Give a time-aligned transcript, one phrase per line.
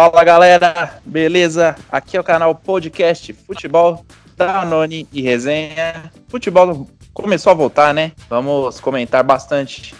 [0.00, 1.76] Fala galera, beleza?
[1.92, 4.02] Aqui é o canal Podcast Futebol
[4.34, 6.10] da Noni e Resenha.
[6.26, 8.12] Futebol começou a voltar, né?
[8.26, 9.94] Vamos comentar bastante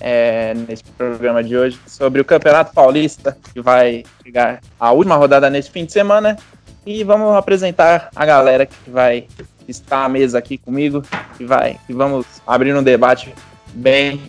[0.00, 5.48] é, nesse programa de hoje sobre o Campeonato Paulista, que vai chegar a última rodada
[5.48, 6.36] nesse fim de semana.
[6.84, 9.28] E vamos apresentar a galera que vai
[9.68, 11.04] estar à mesa aqui comigo,
[11.38, 13.32] que vai, e vamos abrir um debate
[13.72, 14.20] bem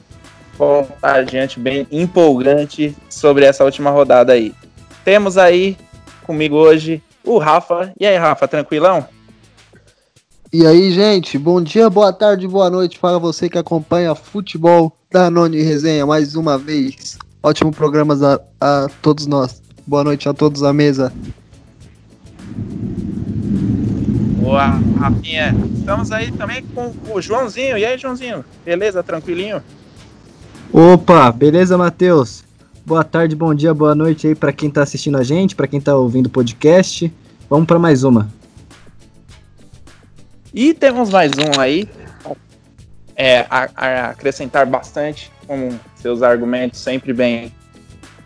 [0.59, 4.53] contagiante, bem empolgante sobre essa última rodada aí.
[5.07, 5.77] Temos aí
[6.23, 7.93] comigo hoje o Rafa.
[7.97, 9.07] E aí, Rafa, tranquilão?
[10.51, 15.31] E aí, gente, bom dia, boa tarde, boa noite para você que acompanha futebol da
[15.31, 17.17] Noni Resenha mais uma vez.
[17.41, 18.17] Ótimo programa
[18.59, 19.61] a, a todos nós.
[19.87, 21.13] Boa noite a todos à mesa.
[24.41, 25.55] Boa, Rafinha.
[25.73, 27.77] Estamos aí também com o Joãozinho.
[27.77, 28.43] E aí, Joãozinho?
[28.65, 29.01] Beleza?
[29.01, 29.63] Tranquilinho?
[30.73, 32.45] Opa, beleza, Matheus?
[32.87, 35.81] Boa tarde, bom dia, boa noite aí para quem tá assistindo a gente, para quem
[35.81, 37.13] tá ouvindo o podcast.
[37.49, 38.29] Vamos para mais uma.
[40.53, 41.89] E temos mais um aí,
[43.13, 47.53] é, a, a acrescentar bastante, com seus argumentos sempre bem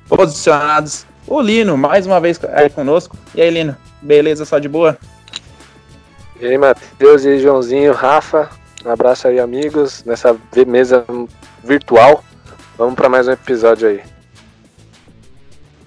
[0.07, 1.07] posicionados.
[1.25, 3.17] O Lino, mais uma vez aí conosco.
[3.33, 4.95] E aí, Lino, beleza, só de boa?
[6.39, 8.47] E aí, Matheus, e aí, Joãozinho, Rafa,
[8.85, 10.37] um abraço aí, amigos, nessa
[10.67, 11.03] mesa
[11.63, 12.23] virtual.
[12.77, 14.20] Vamos para mais um episódio aí.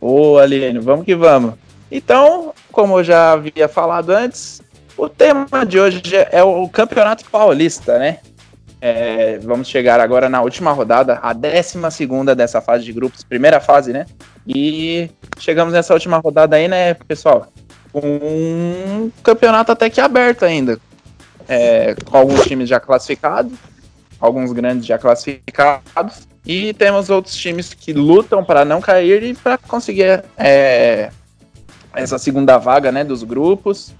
[0.06, 1.54] Ô, Aline, vamos que vamos.
[1.90, 4.60] Então, como eu já havia falado antes,
[4.98, 8.18] o tema de hoje é o Campeonato Paulista, né?
[8.82, 13.94] É, vamos chegar agora na última rodada, a 12 dessa fase de grupos, primeira fase,
[13.94, 14.04] né?
[14.46, 17.46] E chegamos nessa última rodada aí, né, pessoal?
[17.94, 20.78] Um campeonato até que aberto ainda.
[21.48, 23.54] É, com alguns times já classificados,
[24.20, 26.28] alguns grandes já classificados.
[26.46, 31.10] E temos outros times que lutam para não cair e para conseguir é,
[31.94, 33.94] essa segunda vaga né, dos grupos.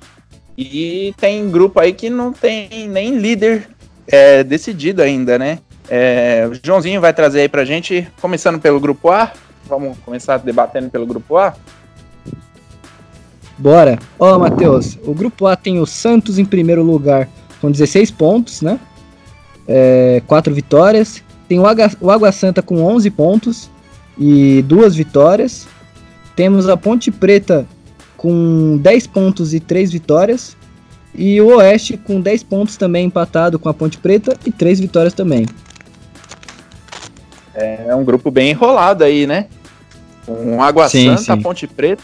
[0.56, 3.69] E tem grupo aí que não tem nem líder
[4.06, 5.59] é, decidido ainda, né?
[5.88, 9.33] É, o Joãozinho vai trazer aí pra gente, começando pelo grupo A.
[9.66, 11.54] Vamos começar debatendo pelo grupo A.
[13.56, 13.99] Bora.
[14.19, 17.28] Ó, oh, Matheus, o grupo A tem o Santos em primeiro lugar
[17.60, 18.78] com 16 pontos, né?
[19.66, 21.22] É, quatro vitórias.
[21.49, 23.71] Tem o Água, o Água Santa com 11 pontos
[24.19, 25.66] e duas vitórias.
[26.34, 27.66] Temos a Ponte Preta
[28.16, 30.56] com 10 pontos e 3 vitórias.
[31.15, 35.12] E o Oeste com 10 pontos também empatado com a Ponte Preta e 3 vitórias
[35.15, 35.47] também.
[37.54, 39.47] É um grupo bem enrolado aí, né?
[40.27, 41.43] Com Água sim, Santa, sim.
[41.43, 42.03] Ponte Preta,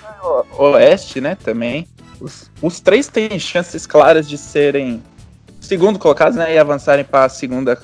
[0.57, 1.37] Oeste, né?
[1.43, 1.89] Também.
[2.21, 5.03] Os, os, três têm chances claras de serem
[5.61, 6.55] segundo colocados, né?
[6.55, 7.81] E avançarem para a segunda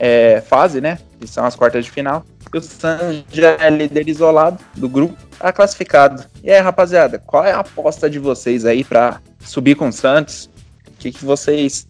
[0.00, 0.98] é, fase, né?
[1.20, 2.24] Que são as quartas de final.
[2.52, 6.24] E o Santos já é líder isolado do grupo, tá classificado.
[6.42, 10.48] E aí, rapaziada, qual é a aposta de vocês aí para subir com o Santos?
[10.88, 11.86] O que, que vocês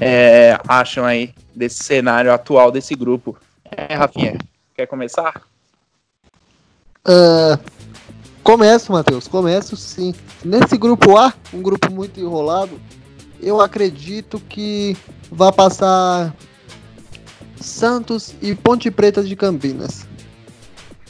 [0.00, 3.36] é, acham aí desse cenário atual desse grupo?
[3.70, 4.38] É, Rafinha,
[4.74, 5.42] quer começar?
[7.06, 7.58] Uh,
[8.42, 10.14] começo, Matheus, começo sim.
[10.44, 12.80] Nesse grupo A, um grupo muito enrolado,
[13.40, 14.96] eu acredito que
[15.30, 16.34] vai passar
[17.60, 20.06] Santos e Ponte Preta de Campinas.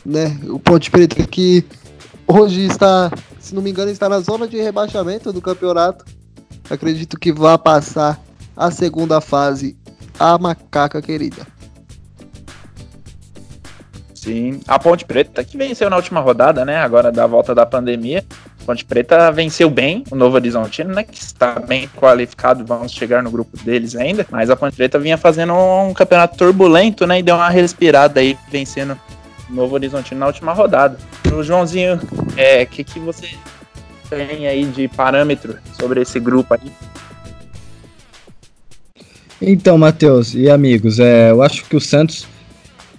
[0.05, 0.39] Né?
[0.49, 1.65] O Ponte Preta que
[2.27, 6.05] hoje está, se não me engano, está na zona de rebaixamento do campeonato.
[6.69, 8.21] Acredito que vai passar
[8.57, 9.77] a segunda fase
[10.19, 11.47] a macaca querida.
[14.15, 16.77] Sim, a Ponte Preta que venceu na última rodada, né?
[16.77, 18.25] Agora da volta da pandemia.
[18.71, 21.03] Ponte Preta venceu bem o Novo Horizontino, né?
[21.03, 24.25] Que está bem qualificado, vamos chegar no grupo deles ainda.
[24.31, 27.19] Mas a Ponte Preta vinha fazendo um campeonato turbulento, né?
[27.19, 28.97] E deu uma respirada aí, vencendo
[29.51, 30.97] o Novo Horizontino na última rodada.
[31.35, 33.31] O Joãozinho, o é, que, que você
[34.09, 36.71] tem aí de parâmetro sobre esse grupo aí?
[39.43, 42.25] Então, Matheus e amigos, é, eu acho que o Santos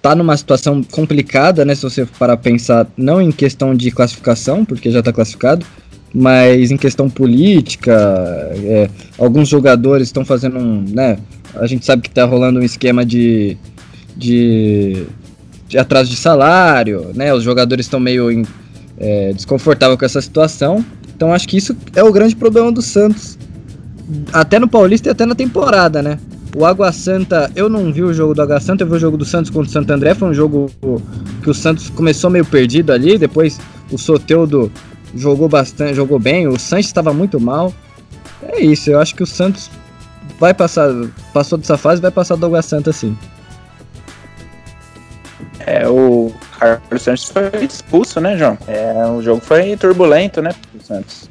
[0.01, 1.75] tá numa situação complicada, né?
[1.75, 5.65] Se você parar pensar, não em questão de classificação, porque já está classificado,
[6.13, 7.93] mas em questão política,
[8.55, 11.17] é, alguns jogadores estão fazendo um, né?
[11.55, 13.57] A gente sabe que está rolando um esquema de,
[14.17, 15.05] de,
[15.67, 17.33] de atraso de salário, né?
[17.33, 18.43] Os jogadores estão meio em,
[18.97, 20.83] é, desconfortáveis com essa situação.
[21.15, 23.37] Então acho que isso é o grande problema do Santos,
[24.33, 26.17] até no Paulista e até na temporada, né?
[26.55, 29.17] O Água Santa, eu não vi o jogo do Água Santa, eu vi o jogo
[29.17, 30.13] do Santos contra o Santo André.
[30.13, 30.69] Foi um jogo
[31.41, 33.17] que o Santos começou meio perdido ali.
[33.17, 33.59] Depois
[33.91, 34.71] o Soteudo
[35.15, 36.47] jogou bastante, jogou bem.
[36.47, 37.73] O Santos estava muito mal.
[38.43, 39.69] É isso, eu acho que o Santos
[40.39, 40.89] vai passar,
[41.33, 43.15] passou dessa fase, vai passar do Água Santa sim.
[45.59, 48.57] É, o Carlos Santos foi expulso, né, João?
[48.67, 51.29] É, o jogo foi turbulento, né, pro Santos.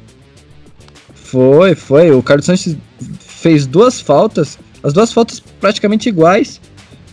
[1.13, 2.11] Foi, foi.
[2.11, 2.75] O Carlos Santos
[3.19, 6.59] fez duas faltas, as duas faltas praticamente iguais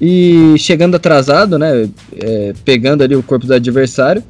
[0.00, 4.23] e chegando atrasado, né, é, pegando ali o corpo do adversário.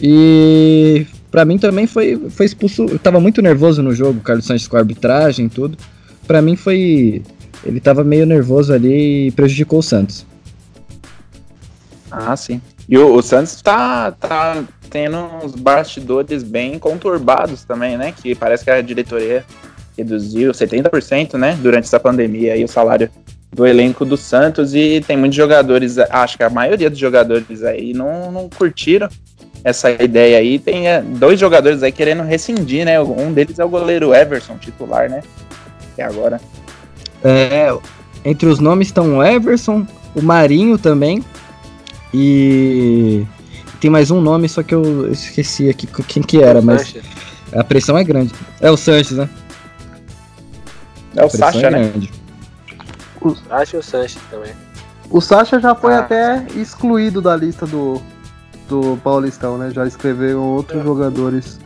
[0.00, 2.84] E para mim também foi, foi expulso.
[2.84, 5.78] Eu tava muito nervoso no jogo, Carlos Santos com a arbitragem e tudo.
[6.26, 7.22] Para mim foi.
[7.64, 10.26] Ele tava meio nervoso ali e prejudicou o Santos.
[12.10, 12.60] Ah, sim.
[12.88, 18.12] E o, o Santos tá, tá tendo uns bastidores bem conturbados também, né?
[18.12, 19.44] Que parece que a diretoria
[19.96, 21.58] reduziu 70%, né?
[21.60, 23.10] Durante essa pandemia aí o salário
[23.52, 27.94] do elenco do Santos e tem muitos jogadores, acho que a maioria dos jogadores aí
[27.94, 29.08] não, não curtiram
[29.64, 30.58] essa ideia aí.
[30.58, 33.00] Tem é, dois jogadores aí querendo rescindir, né?
[33.00, 35.22] Um deles é o goleiro Everson, titular, né?
[35.92, 36.40] Até agora.
[37.24, 37.74] É,
[38.24, 41.24] entre os nomes estão o Everson, o Marinho também.
[42.12, 43.24] E
[43.80, 46.94] tem mais um nome, só que eu esqueci aqui quem que era, mas
[47.52, 48.32] a pressão é grande.
[48.60, 49.28] É o Sanches, né?
[51.16, 51.92] É o Sacha, é né?
[53.20, 54.52] O Sacha e o Sanches também.
[55.10, 56.00] O Sacha já foi ah.
[56.00, 58.02] até excluído da lista do,
[58.68, 59.70] do Paulistão, né?
[59.70, 60.84] Já escreveram outros é.
[60.84, 61.58] jogadores.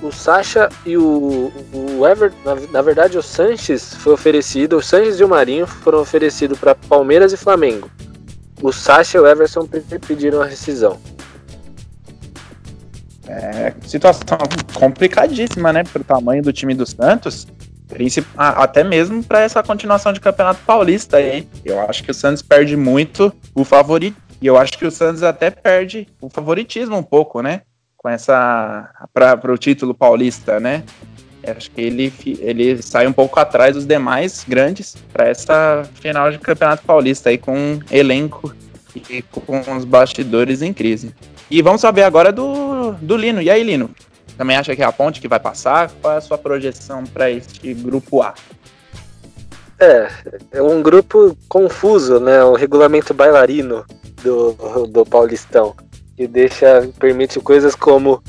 [0.00, 5.18] O Sacha e o, o Everton, na, na, verdade o Sanches foi oferecido, o Sanches
[5.18, 7.90] e o Marinho foram oferecidos para Palmeiras e Flamengo.
[8.62, 9.66] O Sacha e o Everson
[10.06, 11.00] pediram a rescisão.
[13.26, 14.38] É, situação
[14.72, 15.82] complicadíssima, né?
[15.82, 17.46] Pro tamanho do time do Santos.
[18.36, 21.48] Até mesmo para essa continuação de Campeonato Paulista aí.
[21.64, 24.16] Eu acho que o Santos perde muito o favorito.
[24.40, 27.62] E eu acho que o Santos até perde o favoritismo um pouco, né?
[27.96, 28.88] Com essa.
[29.12, 30.84] para o título paulista, né?
[31.44, 36.38] Acho que ele, ele sai um pouco atrás dos demais grandes para essa final de
[36.38, 38.54] Campeonato Paulista aí com um elenco
[38.94, 41.14] e com os bastidores em crise.
[41.50, 43.40] E vamos saber agora do, do Lino.
[43.40, 43.90] E aí, Lino?
[44.36, 45.90] Também acha que é a ponte que vai passar?
[46.00, 48.34] Qual é a sua projeção para este grupo A?
[49.80, 50.08] É,
[50.52, 52.42] é um grupo confuso, né?
[52.44, 53.84] O regulamento bailarino
[54.22, 55.74] do, do Paulistão.
[56.16, 58.22] Que deixa, permite coisas como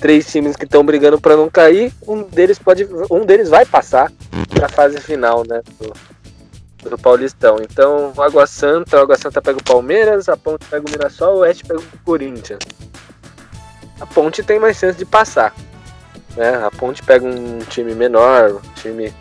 [0.00, 4.12] três times que estão brigando para não cair, um deles pode, um deles vai passar
[4.50, 7.58] para a fase final, né, do, do, Paulistão.
[7.60, 11.64] Então, Água Santa, Água Santa pega o Palmeiras, a Ponte pega o Mirassol, o Oeste
[11.64, 12.60] pega o Corinthians.
[14.00, 15.54] A Ponte tem mais chance de passar,
[16.36, 16.64] né?
[16.64, 19.12] A Ponte pega um time menor, um time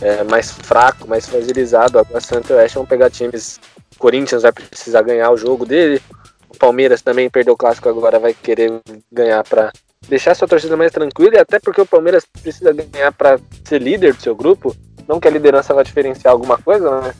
[0.00, 1.98] é, mais fraco, mais fragilizado.
[1.98, 3.60] A Água Santa Oeste vão pegar times.
[3.96, 6.00] O Corinthians vai precisar ganhar o jogo dele.
[6.48, 8.80] O Palmeiras também perdeu o clássico agora, vai querer
[9.10, 9.72] ganhar para
[10.08, 14.14] deixar sua torcida mais tranquila e até porque o Palmeiras precisa ganhar para ser líder
[14.14, 14.76] do seu grupo.
[15.08, 17.14] Não que a liderança vá diferenciar alguma coisa, né?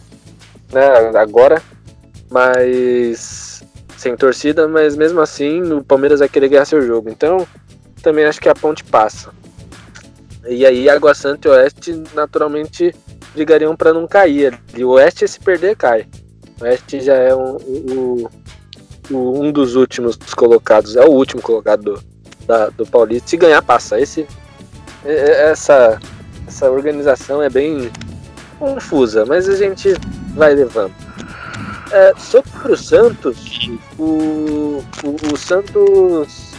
[0.72, 1.18] né?
[1.18, 1.60] Agora,
[2.30, 3.53] mas
[4.04, 7.08] sem torcida, mas mesmo assim o Palmeiras vai querer ganhar seu jogo.
[7.08, 7.46] Então,
[8.02, 9.30] também acho que a ponte passa.
[10.46, 12.94] E aí Água Santa e Oeste naturalmente
[13.34, 14.60] brigariam para não cair.
[14.76, 16.06] E o Oeste se perder cai.
[16.60, 18.28] O Oeste já é um,
[19.10, 22.02] um, dos últimos colocados, é o último colocado do,
[22.46, 23.30] da, do Paulista.
[23.30, 23.98] Se ganhar, passa.
[23.98, 24.26] Esse,
[25.02, 25.98] essa,
[26.46, 27.90] essa organização é bem
[28.58, 29.94] confusa, mas a gente
[30.34, 31.03] vai levando.
[31.90, 36.54] É, sobre o Santos, o, o, o Santos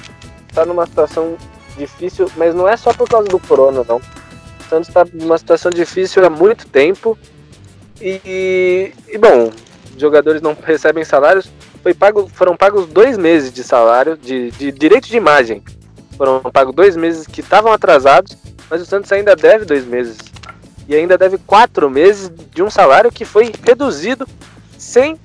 [0.48, 1.36] está numa situação
[1.78, 3.98] difícil, mas não é só por causa do corona, não.
[3.98, 7.18] O Santos está numa situação difícil há muito tempo.
[8.02, 9.52] E, e bom,
[9.98, 11.50] jogadores não recebem salários.
[11.82, 15.64] Foi pago, foram pagos dois meses de salário, de, de direito de imagem
[16.16, 18.36] foram pagos dois meses que estavam atrasados,
[18.70, 20.18] mas o Santos ainda deve dois meses.
[20.88, 24.28] E ainda deve quatro meses de um salário que foi reduzido
[24.86, 25.20] sem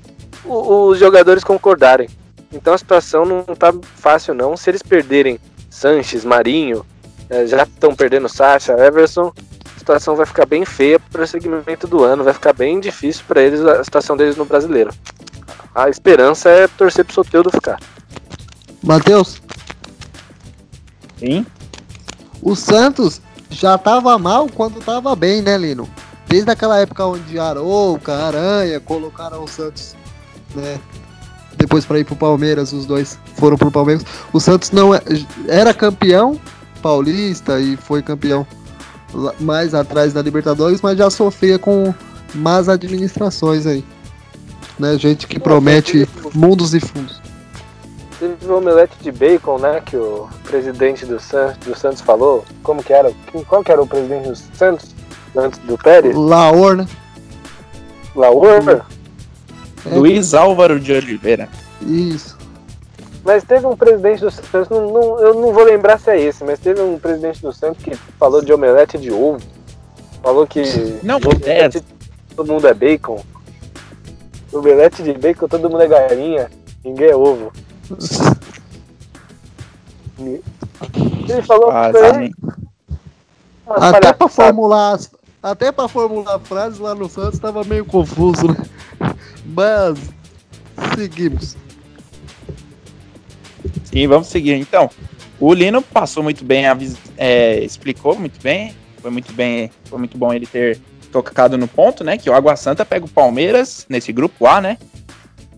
[0.45, 2.09] os jogadores concordarem.
[2.53, 4.57] Então a situação não está fácil não.
[4.57, 5.39] Se eles perderem
[5.69, 6.85] Sanches, Marinho,
[7.29, 9.33] é, já estão perdendo Sacha, Everson,
[9.77, 13.25] a situação vai ficar bem feia para o segmento do ano, vai ficar bem difícil
[13.29, 14.91] para eles a situação deles no brasileiro.
[15.75, 17.79] A esperança é torcer pro Soteldo ficar.
[18.83, 19.41] Matheus,
[21.19, 21.47] Sim.
[22.43, 25.89] O Santos já tava mal quando tava bem, né, Lino?
[26.31, 29.97] Desde aquela época onde Arouca, Aranha colocaram o Santos,
[30.55, 30.79] né?
[31.57, 34.05] Depois para ir pro Palmeiras, os dois foram pro Palmeiras.
[34.33, 35.03] O Santos não é,
[35.49, 36.41] era campeão
[36.81, 38.47] paulista e foi campeão
[39.41, 41.93] mais atrás da Libertadores, mas já sofria com
[42.33, 43.85] más administrações aí.
[44.79, 44.97] Né?
[44.97, 47.21] Gente que promete mundos e fundos.
[48.21, 49.83] Teve o omelete de bacon, né?
[49.85, 52.45] Que o presidente do, San, do Santos falou.
[52.63, 53.13] Como que era?
[53.49, 54.95] Qual que era o presidente do Santos?
[55.37, 56.15] Antes do Pérez?
[56.17, 56.87] Laor, né?
[58.15, 58.85] Laor?
[59.87, 59.95] É.
[59.95, 61.49] Luiz Álvaro de Oliveira.
[61.83, 62.37] Isso.
[63.25, 66.43] Mas teve um presidente do Santos, não, não, eu não vou lembrar se é esse,
[66.43, 69.39] mas teve um presidente do Santos que falou de omelete de ovo.
[70.23, 70.63] Falou que
[71.03, 71.83] Não, omelete, é.
[72.35, 73.23] todo mundo é bacon.
[74.53, 76.51] Omelete de bacon, todo mundo é galinha,
[76.85, 77.53] ninguém é ovo.
[80.19, 82.11] Ele falou Ah, que foi
[83.67, 84.35] umas Até pra palhaçadas.
[84.35, 85.11] formular, as-
[85.43, 88.57] até pra formular frases lá no Santos tava meio confuso, né?
[89.45, 89.99] Mas
[90.97, 91.57] seguimos.
[93.85, 94.55] Sim, vamos seguir.
[94.55, 94.91] Então,
[95.39, 96.65] o Lino passou muito bem,
[97.17, 98.75] é, explicou muito bem.
[99.01, 100.79] Foi muito bem, foi muito bom ele ter
[101.11, 102.19] tocado no ponto, né?
[102.19, 104.79] Que o Água Santa pega o Palmeiras nesse grupo A, né?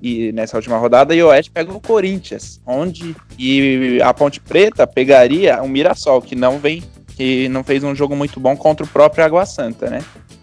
[0.00, 4.84] E nessa última rodada, e o Oeste pega o Corinthians, onde e a Ponte Preta
[4.86, 6.82] pegaria o Mirassol, que não vem,
[7.16, 10.02] que não fez um jogo muito bom contra o próprio Água Santa, né?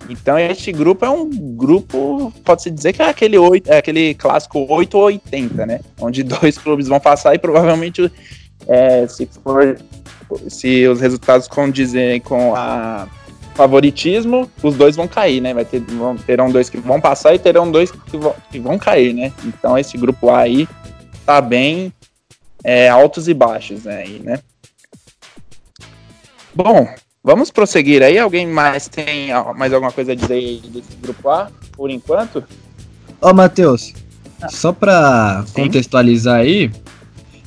[0.09, 4.65] Então este grupo é um grupo, pode-se dizer que é aquele, oito, é aquele clássico
[4.67, 5.79] 8 ou 80, né?
[5.99, 8.11] Onde dois clubes vão passar e provavelmente,
[8.67, 9.77] é, se for
[10.47, 13.07] se os resultados condizem com a
[13.55, 15.53] favoritismo, os dois vão cair, né?
[15.53, 18.77] Vai ter, vão, terão dois que vão passar e terão dois que vão, que vão
[18.77, 19.33] cair, né?
[19.43, 20.67] Então esse grupo A aí
[21.25, 21.91] tá bem
[22.63, 24.39] é, altos e baixos né, aí, né?
[26.61, 26.85] Bom,
[27.23, 28.19] vamos prosseguir aí.
[28.19, 32.43] Alguém mais tem mais alguma coisa a dizer aí desse grupo A, por enquanto?
[33.21, 33.93] Ó, Matheus,
[34.49, 36.69] só pra contextualizar aí,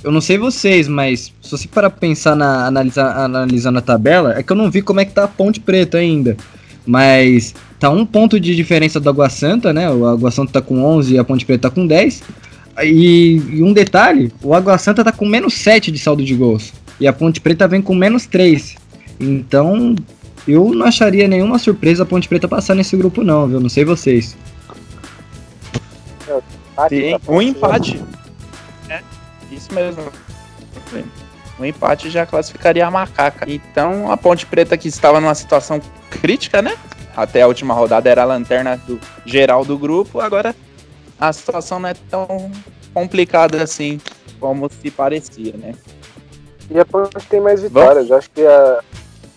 [0.03, 4.33] eu não sei vocês, mas se você parar pra pensar na analisar, analisando a tabela,
[4.35, 6.35] é que eu não vi como é que tá a Ponte Preta ainda.
[6.87, 9.91] Mas tá um ponto de diferença do Água Santa, né?
[9.91, 12.23] O Água Santa tá com 11 e a Ponte Preta tá com 10.
[12.83, 16.73] E, e um detalhe, o Água Santa tá com menos 7 de saldo de gols.
[16.99, 18.81] E a Ponte Preta vem com menos 3.
[19.23, 19.95] Então,
[20.47, 23.61] eu não acharia nenhuma surpresa a Ponte Preta passar nesse grupo não, viu?
[23.61, 24.37] Não sei vocês.
[26.73, 28.03] Empate, Sim, um empate.
[28.89, 29.01] É,
[29.51, 30.03] isso mesmo.
[31.61, 33.45] Um empate já classificaria a macaca.
[33.49, 36.77] Então a Ponte Preta que estava numa situação crítica, né?
[37.15, 40.57] Até a última rodada era a lanterna do geral do grupo, agora
[41.21, 42.51] a situação não é tão
[42.95, 44.01] complicada assim
[44.41, 45.75] como se parecia, né?
[46.71, 48.09] E a Ponte tem mais vitórias.
[48.09, 48.81] Eu acho que a- é,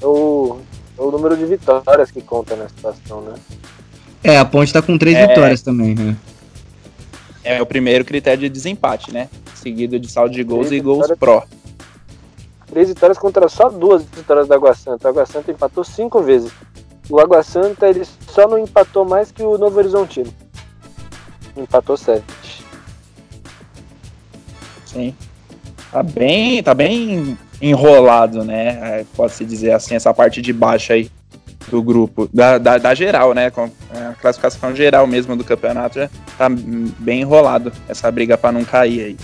[0.04, 0.60] o,
[0.98, 3.34] é o número de vitórias que conta na situação, né?
[4.24, 5.28] É, a Ponte tá com três É.
[5.28, 6.16] vitórias também, né?
[7.44, 9.30] É o primeiro critério de desempate, né?
[9.54, 11.44] Seguido de saldo de gols Três e gols pró.
[12.68, 15.08] Três vitórias contra só duas vitórias da Água Santa.
[15.08, 16.52] A Água Santa empatou cinco vezes.
[17.10, 20.34] O Água Santa ele só não empatou mais que o Novo Horizontino.
[21.56, 22.66] Empatou sete.
[24.88, 25.16] Sim.
[25.96, 28.80] Tá bem, tá bem enrolado, né?
[28.82, 31.10] É, Pode-se dizer assim, essa parte de baixo aí
[31.72, 33.50] do grupo, da, da, da geral, né?
[33.50, 38.66] Com a classificação geral mesmo do campeonato já tá bem enrolado essa briga para não
[38.66, 39.18] cair aí.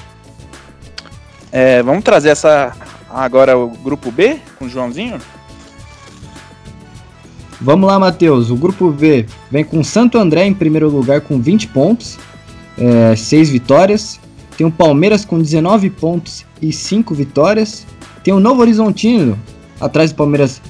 [1.52, 2.74] É, vamos trazer essa
[3.10, 5.20] agora o grupo B com o Joãozinho?
[7.60, 8.50] Vamos lá, Matheus.
[8.50, 12.18] O grupo V vem com Santo André em primeiro lugar com 20 pontos,
[13.18, 14.22] 6 vitórias.
[14.62, 17.84] Tem o Palmeiras com 19 pontos e 5 vitórias.
[18.24, 19.36] Tem o Novo Horizontino
[19.80, 20.62] atrás do Palmeiras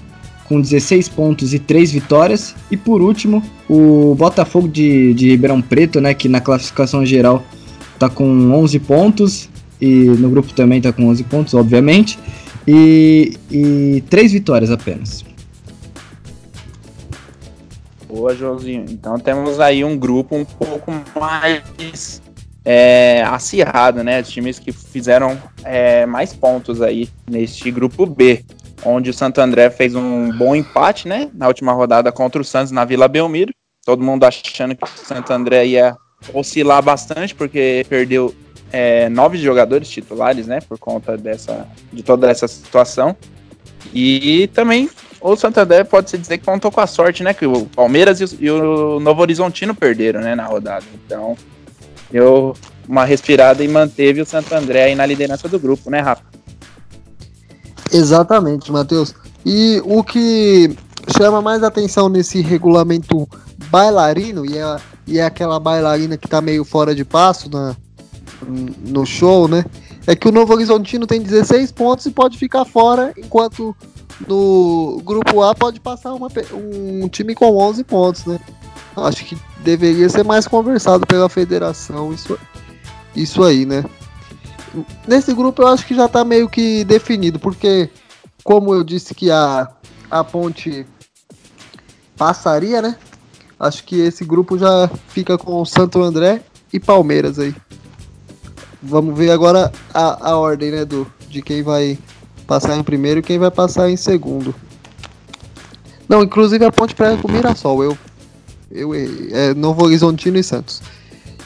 [0.48, 2.56] com 16 pontos e 3 vitórias.
[2.72, 7.44] E por último, o Botafogo de, de Ribeirão Preto, né, que na classificação geral
[8.00, 9.50] tá com 11 pontos
[9.82, 12.18] e no grupo também tá com 11 pontos, obviamente.
[12.66, 15.26] E, e 3 vitórias apenas.
[18.08, 18.86] Boa, Joãozinho.
[18.90, 22.22] Então temos aí um grupo um pouco mais
[22.64, 24.22] é, acirrado, né?
[24.24, 28.44] Times que fizeram é, mais pontos aí neste grupo B,
[28.86, 31.30] onde o Santo André fez um bom empate, né?
[31.34, 33.54] Na última rodada contra o Santos na Vila Belmiro.
[33.86, 35.96] Todo mundo achando que o Santo André ia
[36.34, 38.34] oscilar bastante, porque perdeu
[38.72, 40.60] é, nove jogadores titulares, né?
[40.62, 43.16] Por conta dessa, de toda essa situação.
[43.94, 44.90] E também
[45.20, 47.34] o Santander pode-se dizer que contou com a sorte, né?
[47.34, 50.36] Que o Palmeiras e o, e o Novo Horizontino perderam, né?
[50.36, 50.86] Na rodada.
[51.06, 51.36] Então,
[52.12, 52.56] deu
[52.88, 56.24] uma respirada e manteve o Santo André aí na liderança do grupo, né, Rafa?
[57.92, 59.14] Exatamente, Matheus.
[59.46, 60.76] E o que
[61.18, 63.28] chama mais atenção nesse regulamento
[63.70, 64.78] bailarino, e é,
[65.08, 67.76] e é aquela bailarina que tá meio fora de passo na,
[68.86, 69.66] no show, né?
[70.08, 73.76] É que o Novo Horizontino tem 16 pontos e pode ficar fora, enquanto
[74.28, 78.40] no grupo A pode passar uma um time com 11 pontos, né?
[78.96, 82.38] Acho que deveria ser mais conversado pela federação isso,
[83.16, 83.84] isso aí, né?
[85.08, 87.90] Nesse grupo eu acho que já tá meio que definido, porque
[88.44, 89.70] como eu disse que a,
[90.10, 90.86] a ponte
[92.18, 92.98] passaria, né?
[93.60, 96.42] Acho que esse grupo já fica com o Santo André
[96.74, 97.54] e Palmeiras aí.
[98.82, 101.98] vamos ver agora a, a ordem, né, do, de quem vai
[102.48, 104.54] passar em primeiro e quem vai passar em segundo.
[106.10, 107.98] Não, inclusive a ponte prega com o Mirassol, eu,
[108.72, 110.82] eu é Novo Horizontino e Santos.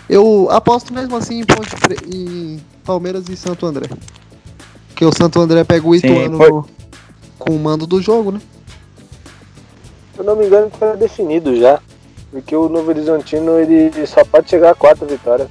[0.10, 1.98] Eu aposto mesmo assim em, ponte Pre...
[2.14, 3.90] em Palmeiras e Santo André.
[4.90, 6.68] Porque o Santo André pega o Ituano foi- no-
[7.40, 8.40] com o mando do jogo, né?
[10.14, 11.80] Se eu não me engano, tá definido já.
[12.32, 15.48] Porque o Novo Horizontino ele só pode chegar a quatro vitórias.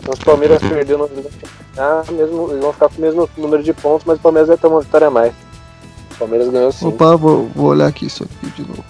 [0.00, 3.00] Então se o Palmeiras perder o Novo Horizontino, ah, mesmo, eles vão ficar com o
[3.00, 5.32] mesmo número de pontos, mas o Palmeiras vai ter uma vitória a mais.
[6.14, 6.86] O Palmeiras ganhou sim.
[6.88, 8.84] Opa, vou, vou olhar aqui isso aqui de novo.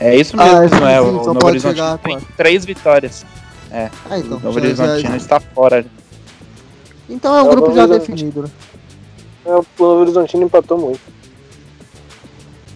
[0.00, 1.00] É isso Ah, mesmo, sim, é.
[1.00, 2.34] sim, o só Novo pode Horizontino chegar tem quatro.
[2.36, 3.24] três vitórias.
[3.72, 4.36] Ah, então.
[4.38, 5.84] o Novo Horizontino está fora.
[7.08, 8.48] Então é um É o grupo já definido, né?
[9.46, 11.00] É, o Novo Horizontino empatou muito.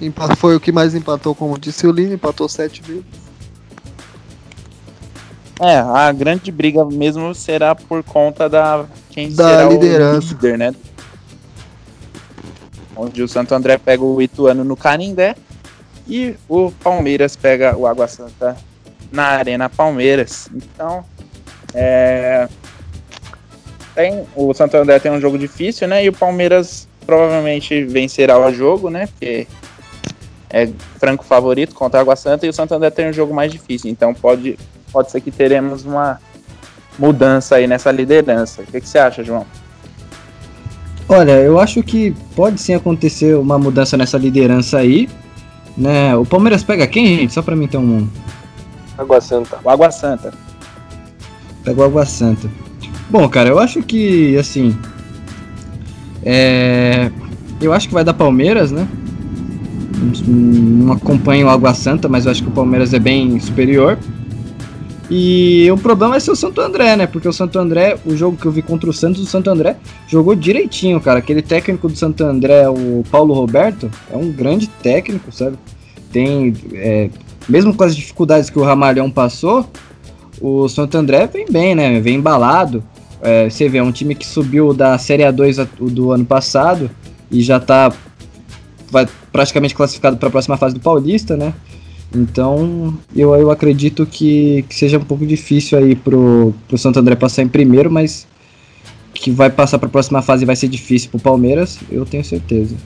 [0.00, 3.04] Empa- Foi o que mais empatou, como disse o Lino, empatou 7 mil.
[5.60, 10.26] É, a grande briga mesmo será por conta da quem Da será liderança.
[10.26, 10.75] o líder, né?
[12.96, 15.34] Onde o Santo André pega o Ituano no Canindé
[16.09, 18.57] e o Palmeiras pega o Água Santa
[19.12, 20.49] na Arena Palmeiras.
[20.55, 21.05] Então,
[21.75, 22.49] é,
[23.95, 26.05] tem, o Santo André tem um jogo difícil, né?
[26.05, 29.07] E o Palmeiras provavelmente vencerá o jogo, né?
[29.07, 29.47] Porque
[30.50, 33.53] é franco favorito contra a Água Santa e o Santo André tem um jogo mais
[33.53, 33.91] difícil.
[33.91, 34.59] Então pode,
[34.93, 36.21] pode ser que teremos uma
[36.99, 38.62] mudança aí nessa liderança.
[38.62, 39.47] O que, que você acha, João?
[41.09, 45.09] Olha, eu acho que pode sim acontecer uma mudança nessa liderança aí.
[45.78, 46.16] Né?
[46.16, 47.32] O Palmeiras pega quem, gente?
[47.32, 48.08] Só pra mim ter um.
[48.99, 49.58] Água Santa.
[49.62, 50.35] O Água Santa.
[51.62, 52.50] Pega o Água Santa.
[53.08, 54.76] Bom, cara, eu acho que, assim.
[56.25, 57.11] É.
[57.61, 58.87] Eu acho que vai dar Palmeiras, né?
[60.26, 63.96] Não acompanho o Água Santa, mas eu acho que o Palmeiras é bem superior.
[65.11, 67.07] E o problema é ser o Santo André, né?
[67.07, 69.77] Porque o Santo André, o jogo que eu vi contra o Santos, o Santo André
[70.07, 71.18] jogou direitinho, cara.
[71.21, 75.57] Aquele técnico do Santo André, o Paulo Roberto, é um grande técnico, sabe?
[76.12, 76.55] Tem.
[76.75, 77.09] é,
[77.49, 79.66] mesmo com as dificuldades que o Ramalhão passou,
[80.40, 81.99] o Santo André vem bem, né?
[82.01, 82.85] Vem embalado.
[83.23, 86.90] É, você vê, é um time que subiu da Série A2 a- do ano passado
[87.31, 87.90] e já tá
[88.90, 91.53] vai, praticamente classificado para a próxima fase do Paulista, né?
[92.14, 97.14] Então eu, eu acredito que, que seja um pouco difícil aí pro, pro Santo André
[97.14, 98.27] passar em primeiro, mas
[99.12, 102.77] que vai passar para a próxima fase vai ser difícil pro Palmeiras, eu tenho certeza.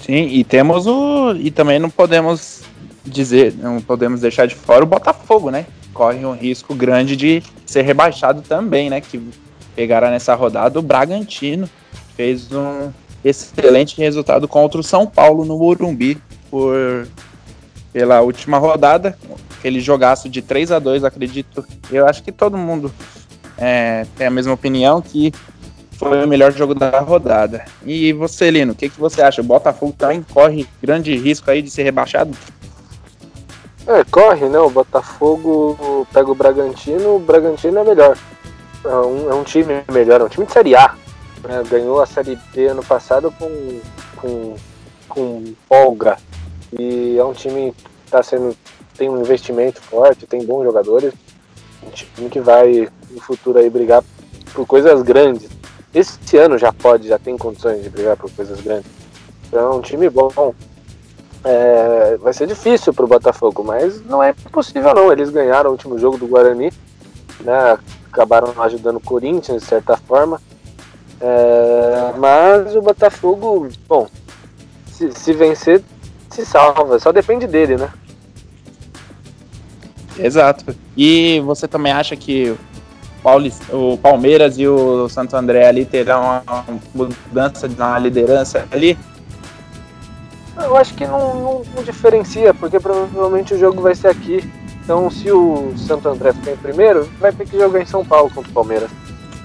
[0.00, 1.32] Sim, e temos o.
[1.36, 2.62] E também não podemos
[3.04, 5.64] dizer, não podemos deixar de fora o Botafogo, né?
[5.94, 9.00] Corre um risco grande de ser rebaixado também, né?
[9.00, 9.22] Que
[9.76, 11.68] pegará nessa rodada o Bragantino.
[12.16, 12.90] Fez um
[13.24, 16.18] excelente resultado contra o São Paulo no Morumbi
[16.52, 17.08] por
[17.92, 19.16] pela última rodada.
[19.58, 21.64] Aquele jogaço de 3 a 2 acredito.
[21.90, 22.92] Eu acho que todo mundo
[23.56, 25.32] é, tem a mesma opinião que
[25.92, 27.64] foi o melhor jogo da rodada.
[27.86, 29.40] E você, Lino, o que, que você acha?
[29.40, 32.36] O Botafogo também corre grande risco aí de ser rebaixado?
[33.86, 34.58] É, corre, né?
[34.58, 38.18] O Botafogo pega o Bragantino, o Bragantino é melhor.
[38.84, 40.94] É um, é um time melhor, é um time de Série A.
[41.44, 41.62] né?
[41.70, 43.80] Ganhou a Série B ano passado com,
[44.16, 44.56] com,
[45.08, 46.16] com folga.
[46.78, 48.56] E é um time que tá sendo,
[48.96, 51.12] tem um investimento forte, tem bons jogadores.
[51.86, 54.02] Um time que vai no futuro aí brigar
[54.54, 55.48] por coisas grandes.
[55.94, 58.90] Esse ano já pode, já tem condições de brigar por coisas grandes.
[59.46, 60.54] Então é um time bom.
[61.44, 65.12] É, vai ser difícil pro Botafogo, mas não é impossível não.
[65.12, 66.72] Eles ganharam o último jogo do Guarani,
[67.40, 67.78] né?
[68.10, 70.40] Acabaram ajudando o Corinthians de certa forma.
[71.20, 74.08] É, mas o Botafogo, bom,
[74.90, 75.82] se, se vencer,
[76.32, 76.98] se salva.
[76.98, 77.88] Só depende dele, né?
[80.18, 80.74] Exato.
[80.96, 82.54] E você também acha que
[83.72, 86.64] o Palmeiras e o Santo André ali terão uma
[86.94, 88.98] mudança na liderança ali?
[90.62, 94.44] Eu acho que não, não- não diferencia, porque provavelmente o jogo vai ser aqui.
[94.84, 98.30] Então, se o Santo André ficar em primeiro, vai ter que jogar em São Paulo
[98.34, 98.90] contra o Palmeiras.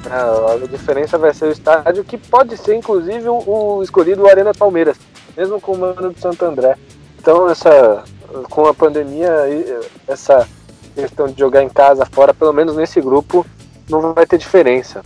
[0.09, 4.97] A, a diferença vai ser o estádio, que pode ser inclusive o, escolhido Arena Palmeiras,
[5.37, 6.75] mesmo com o mano do Santo André.
[7.19, 8.03] Então, essa,
[8.49, 9.31] com a pandemia,
[10.07, 10.47] essa
[10.95, 13.45] questão de jogar em casa, fora, pelo menos nesse grupo,
[13.87, 15.03] não vai ter diferença.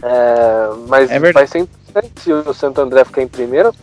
[0.00, 3.74] É, mas É vai ser interessante se o Santo André ficar em primeiro,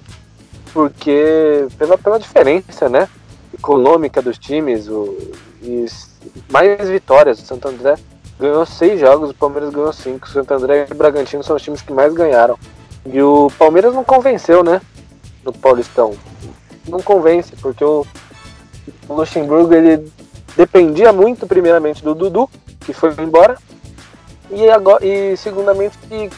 [0.71, 3.09] porque pela, pela diferença, né?
[3.53, 5.17] Econômica dos times, o,
[5.61, 5.85] e
[6.49, 7.39] mais vitórias.
[7.39, 7.95] O Santo André
[8.39, 10.25] ganhou seis jogos, o Palmeiras ganhou cinco.
[10.25, 12.57] O Santo André e o Bragantino são os times que mais ganharam.
[13.05, 14.81] E o Palmeiras não convenceu, né?
[15.45, 16.17] No Paulistão.
[16.88, 18.05] Não convence, porque o,
[19.08, 20.12] Luxemburgo ele
[20.58, 22.49] dependia muito, primeiramente, do Dudu.
[22.81, 23.58] que foi embora.
[24.49, 26.29] E, agora, e segundamente que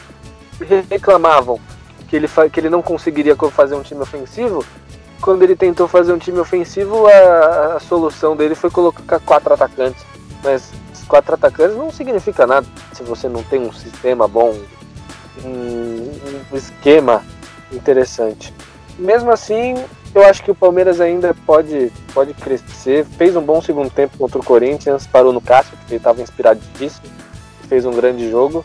[0.88, 1.60] reclamavam
[2.08, 4.64] que ele, que ele não conseguiria fazer um time ofensivo.
[5.20, 10.04] Quando ele tentou fazer um time ofensivo, a, a solução dele foi colocar quatro atacantes.
[10.42, 10.70] Mas
[11.06, 14.56] quatro atacantes não significa nada se você não tem um sistema bom,
[15.44, 16.12] um,
[16.52, 17.22] um esquema
[17.72, 18.52] interessante.
[18.98, 19.76] Mesmo assim,
[20.14, 23.04] eu acho que o Palmeiras ainda pode, pode crescer.
[23.04, 27.06] Fez um bom segundo tempo contra o Corinthians, parou no Cássio, porque ele estava inspiradíssimo,
[27.68, 28.64] fez um grande jogo.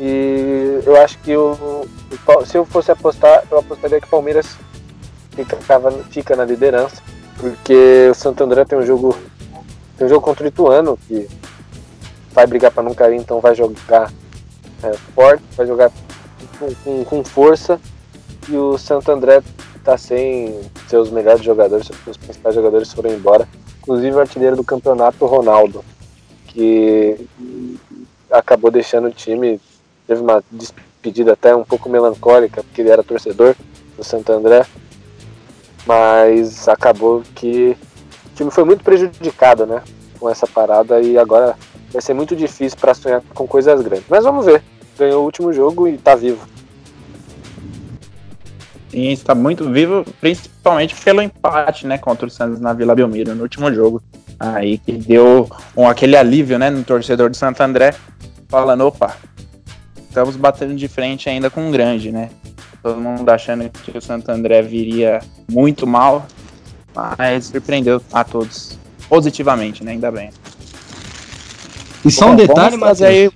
[0.00, 1.86] E eu acho que o,
[2.46, 4.56] se eu fosse apostar, eu apostaria que o Palmeiras
[5.32, 5.58] fica,
[6.10, 7.02] fica na liderança,
[7.36, 9.16] porque o Santo André tem um jogo
[9.96, 11.28] tem um jogo contra o Ituano que
[12.32, 14.12] vai brigar para não cair, então vai jogar
[14.84, 15.90] é, forte, vai jogar
[16.58, 17.80] com, com, com, força.
[18.48, 19.42] E o Santo André
[19.88, 23.48] tá sem seus melhores jogadores, seus principais jogadores foram embora,
[23.80, 25.82] inclusive o artilheiro do campeonato, Ronaldo,
[26.48, 27.26] que
[28.30, 29.58] acabou deixando o time
[30.06, 33.56] teve uma despedida até um pouco melancólica, porque ele era torcedor
[33.96, 34.66] do Santo André,
[35.86, 37.74] mas acabou que
[38.26, 39.82] o time foi muito prejudicado, né,
[40.20, 41.56] com essa parada e agora
[41.90, 44.04] vai ser muito difícil para sonhar com coisas grandes.
[44.06, 44.62] Mas vamos ver.
[44.98, 46.46] Ganhou o último jogo e está vivo.
[48.90, 53.42] Sim, está muito vivo, principalmente pelo empate, né, contra o Santos na Vila Belmiro no
[53.42, 54.02] último jogo.
[54.40, 57.94] Aí que deu um, aquele alívio, né, no torcedor do Santo André,
[58.48, 59.16] falando, opa,
[60.08, 62.30] estamos batendo de frente ainda com o grande, né?
[62.82, 65.20] Todo mundo achando que o Santo André viria
[65.50, 66.26] muito mal,
[66.94, 69.92] mas surpreendeu a todos positivamente, né?
[69.92, 70.30] Ainda bem.
[72.04, 73.30] E só Bom, um detalhe, mas aí.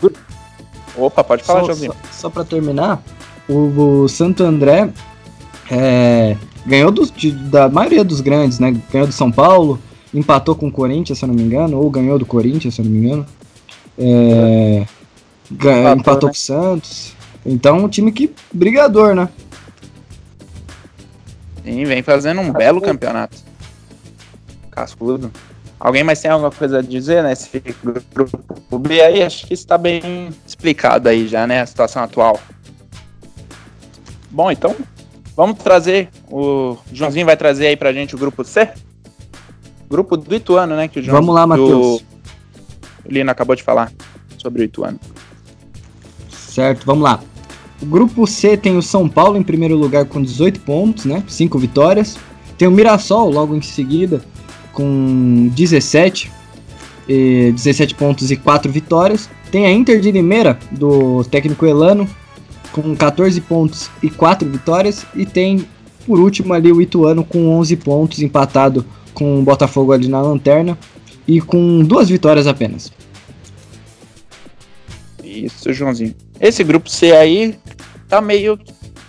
[0.96, 3.02] Opa, pode falar, Só, só, só para terminar,
[3.48, 4.90] o, o, Santo André
[5.74, 8.76] é, ganhou do, de, da maioria dos grandes, né?
[8.92, 9.80] Ganhou do São Paulo,
[10.12, 12.84] empatou com o Corinthians, se eu não me engano, ou ganhou do Corinthians, se eu
[12.84, 13.26] não me engano.
[13.98, 14.84] É,
[15.50, 16.32] Ganhou, empatou né?
[16.34, 17.14] com o Santos.
[17.44, 19.28] Então, um time que brigador, né?
[21.64, 23.38] Sim, vem fazendo um belo campeonato.
[24.70, 25.30] Cascudo.
[25.80, 27.62] Alguém mais tem alguma coisa a dizer nesse
[28.14, 29.22] grupo B aí?
[29.22, 31.62] Acho que está bem explicado aí já, né?
[31.62, 32.38] A situação atual.
[34.30, 34.74] Bom, então
[35.36, 36.08] vamos trazer.
[36.30, 38.70] O Joãozinho vai trazer aí pra gente o grupo C.
[39.88, 40.88] Grupo do Ituano, né?
[40.88, 42.02] Que o João, vamos lá, Matheus.
[43.04, 43.92] O Lino acabou de falar
[44.38, 44.98] sobre o Ituano.
[46.30, 47.20] Certo, vamos lá.
[47.80, 51.22] O grupo C tem o São Paulo em primeiro lugar com 18 pontos, né?
[51.26, 52.16] 5 vitórias.
[52.56, 54.22] Tem o Mirassol logo em seguida
[54.72, 56.30] com 17,
[57.08, 59.28] e 17 pontos e 4 vitórias.
[59.50, 62.08] Tem a Inter de Limeira do técnico Elano
[62.72, 65.66] com 14 pontos e 4 vitórias e tem
[66.06, 70.76] por último ali o Ituano com 11 pontos empatado com o Botafogo ali na lanterna
[71.26, 72.92] e com duas vitórias apenas.
[75.22, 76.14] Isso, Joãozinho.
[76.40, 77.56] Esse grupo C aí
[78.08, 78.58] tá meio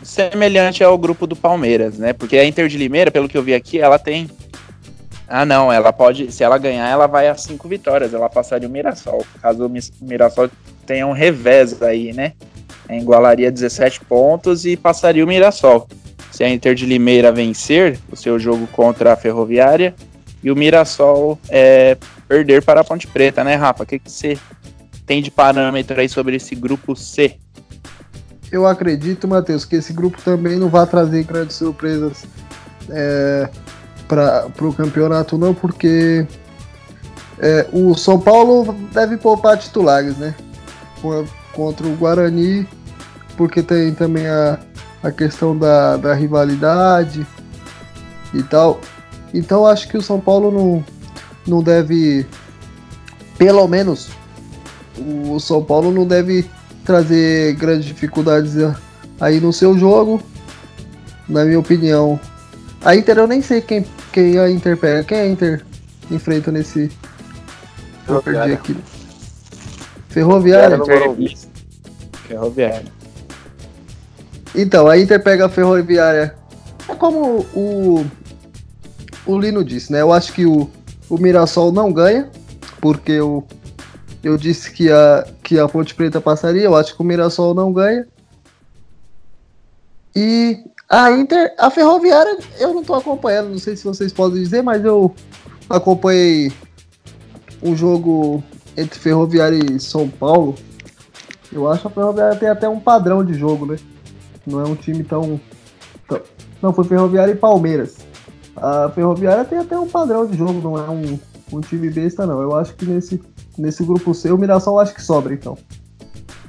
[0.04, 2.14] semelhante ao grupo do Palmeiras, né?
[2.14, 4.30] Porque a Inter de Limeira, pelo que eu vi aqui, ela tem.
[5.28, 6.32] Ah, não, ela pode.
[6.32, 8.14] Se ela ganhar, ela vai a cinco vitórias.
[8.14, 9.26] Ela passaria o Mirassol.
[9.42, 10.50] Caso o Mirassol
[10.86, 12.34] tenha um revés aí, né?
[12.90, 15.88] Igualaria 17 pontos e passaria o Mirassol.
[16.32, 19.94] Se a Inter de Limeira vencer o seu jogo contra a Ferroviária
[20.44, 23.84] e o Mirassol é, perder para a Ponte Preta, né, Rafa?
[23.84, 24.38] O que, que você
[25.06, 27.38] tem de parâmetro aí sobre esse grupo C?
[28.52, 32.26] Eu acredito, Matheus, que esse grupo também não vai trazer grandes surpresas
[32.90, 33.50] é,
[34.08, 36.28] para o campeonato, não, porque
[37.40, 40.36] é, o São Paulo deve poupar titulares, né?
[41.54, 42.68] Contra o Guarani,
[43.38, 44.60] porque tem também a,
[45.04, 47.26] a questão da, da rivalidade
[48.34, 48.82] e tal.
[49.34, 50.86] Então acho que o São Paulo não,
[51.48, 52.26] não deve,
[53.38, 54.10] pelo menos
[54.98, 56.46] o São Paulo não deve
[56.86, 58.54] trazer grandes dificuldades
[59.20, 60.22] aí no seu jogo,
[61.28, 62.20] na minha opinião.
[62.84, 65.04] A Inter eu nem sei quem, quem a Inter pega.
[65.04, 65.66] Quem a Inter
[66.12, 66.92] enfrenta nesse.
[68.08, 68.78] Eu perdi aqui.
[70.14, 70.80] Ferroviária.
[72.28, 72.86] Ferroviária.
[74.56, 76.36] Então, a Inter pega a Ferroviária.
[76.88, 78.06] É como o,
[79.26, 80.02] o Lino disse, né?
[80.02, 80.70] Eu acho que o,
[81.10, 82.30] o Mirassol não ganha,
[82.80, 83.44] porque o,
[84.24, 87.74] eu disse que a, que a Ponte Preta passaria, eu acho que o Mirassol não
[87.74, 88.08] ganha.
[90.16, 94.62] E a Inter, a Ferroviária, eu não tô acompanhando, não sei se vocês podem dizer,
[94.62, 95.16] mas eu
[95.68, 96.54] acompanhei
[97.64, 98.44] um jogo
[98.76, 100.56] entre Ferroviária e São Paulo.
[101.52, 103.78] Eu acho que a Ferroviária tem até um padrão de jogo, né?
[104.46, 105.40] Não é um time tão.
[106.08, 106.20] tão...
[106.62, 107.98] Não, foi Ferroviária e Palmeiras.
[108.56, 111.20] A Ferroviária tem até um padrão de jogo, não é um,
[111.52, 112.42] um time besta, não.
[112.42, 113.22] Eu acho que nesse,
[113.58, 115.58] nesse grupo C, o Mirassol acho que sobra, então.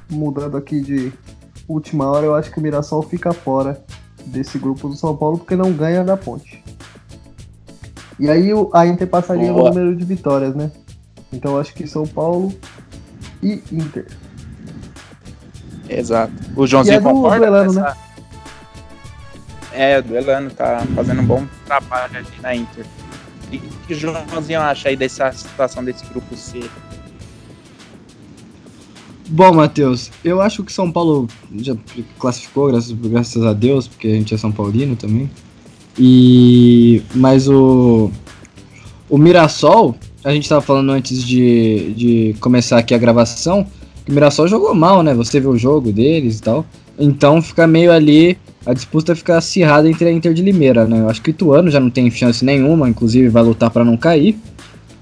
[0.09, 1.11] Mudando aqui de
[1.67, 3.83] última hora, eu acho que o Mirassol fica fora
[4.25, 6.63] desse grupo do São Paulo porque não ganha da ponte.
[8.19, 9.69] E aí a Inter passaria Boa.
[9.69, 10.71] no número de vitórias, né?
[11.35, 12.57] Então acho que São Paulo
[13.43, 14.07] e Inter.
[15.89, 16.33] Exato.
[16.55, 17.81] O Joãozinho e é do concorda essa...
[17.81, 17.93] né?
[19.73, 22.85] É, o Duelano tá fazendo um bom trabalho ali na Inter.
[23.51, 26.61] E o que o Joãozinho acha aí dessa situação desse grupo C?
[29.27, 31.75] Bom, Matheus, eu acho que São Paulo já
[32.17, 35.29] classificou, graças, graças a Deus, porque a gente é São Paulino também.
[35.97, 38.11] E mas o
[39.09, 43.65] o Mirassol, a gente estava falando antes de, de começar aqui a gravação,
[44.09, 45.13] o Mirassol jogou mal, né?
[45.13, 46.65] Você viu o jogo deles e tal.
[46.97, 48.35] Então fica meio ali,
[48.65, 51.01] a disputa fica acirrada entre a Inter de Limeira, né?
[51.01, 53.95] Eu acho que o Ituano já não tem chance nenhuma, inclusive vai lutar para não
[53.95, 54.35] cair.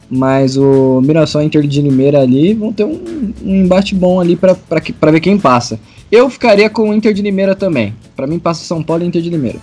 [0.09, 4.35] Mas o Mirassol e Inter de Limeira ali vão ter um, um embate bom ali
[4.35, 5.79] para ver quem passa.
[6.11, 7.95] Eu ficaria com o Inter de Limeira também.
[8.13, 9.59] Para mim passa São Paulo e Inter de Limeira.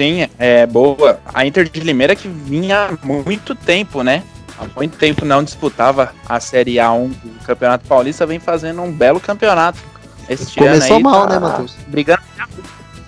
[0.00, 1.20] Sim, é boa.
[1.26, 4.22] A Inter de Limeira que vinha há muito tempo, né?
[4.58, 9.20] Há muito tempo não disputava a Série A1 do Campeonato Paulista, vem fazendo um belo
[9.20, 9.78] campeonato.
[10.26, 11.76] Este Começou aí, mal, tá né, Matheus?
[11.86, 12.22] Brigando.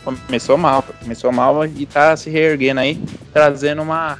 [0.05, 3.03] Começou mal, começou mal e tá se reerguendo aí,
[3.33, 4.19] trazendo uma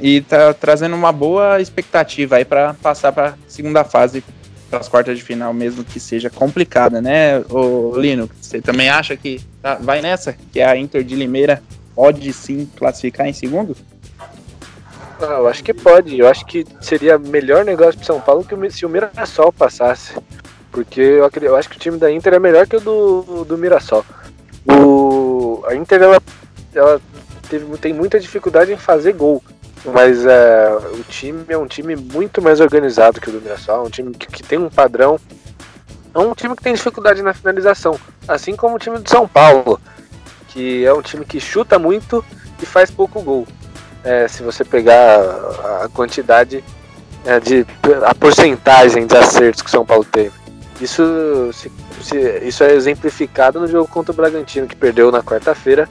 [0.00, 4.24] e tá trazendo uma boa expectativa aí para passar para segunda fase,
[4.70, 8.30] para as quartas de final, mesmo que seja complicada, né, o Lino?
[8.40, 11.62] Você também acha que tá, vai nessa, que a Inter de Limeira
[11.96, 13.74] pode sim classificar em segundo?
[15.18, 16.18] Ah, eu acho que pode.
[16.18, 20.14] Eu acho que seria melhor negócio para São Paulo que se o Mirassol passasse.
[20.70, 23.56] Porque eu, eu acho que o time da Inter é melhor que o do, do
[23.56, 24.04] Mirassol.
[24.66, 26.22] O, a Inter ela,
[26.74, 27.00] ela
[27.48, 29.42] teve, tem muita dificuldade em fazer gol.
[29.86, 33.84] Mas é, o time é um time muito mais organizado que o do Mirassol.
[33.84, 35.18] É um time que, que tem um padrão.
[36.14, 37.98] É um time que tem dificuldade na finalização.
[38.28, 39.80] Assim como o time do São Paulo
[40.56, 42.24] que é um time que chuta muito
[42.62, 43.46] e faz pouco gol.
[44.02, 45.20] É, se você pegar
[45.82, 46.64] a quantidade
[47.26, 47.66] é, de
[48.06, 50.32] a porcentagem de acertos que o São Paulo teve.
[50.80, 51.02] Isso,
[51.52, 55.88] se, se, isso é exemplificado no jogo contra o Bragantino, que perdeu na quarta-feira.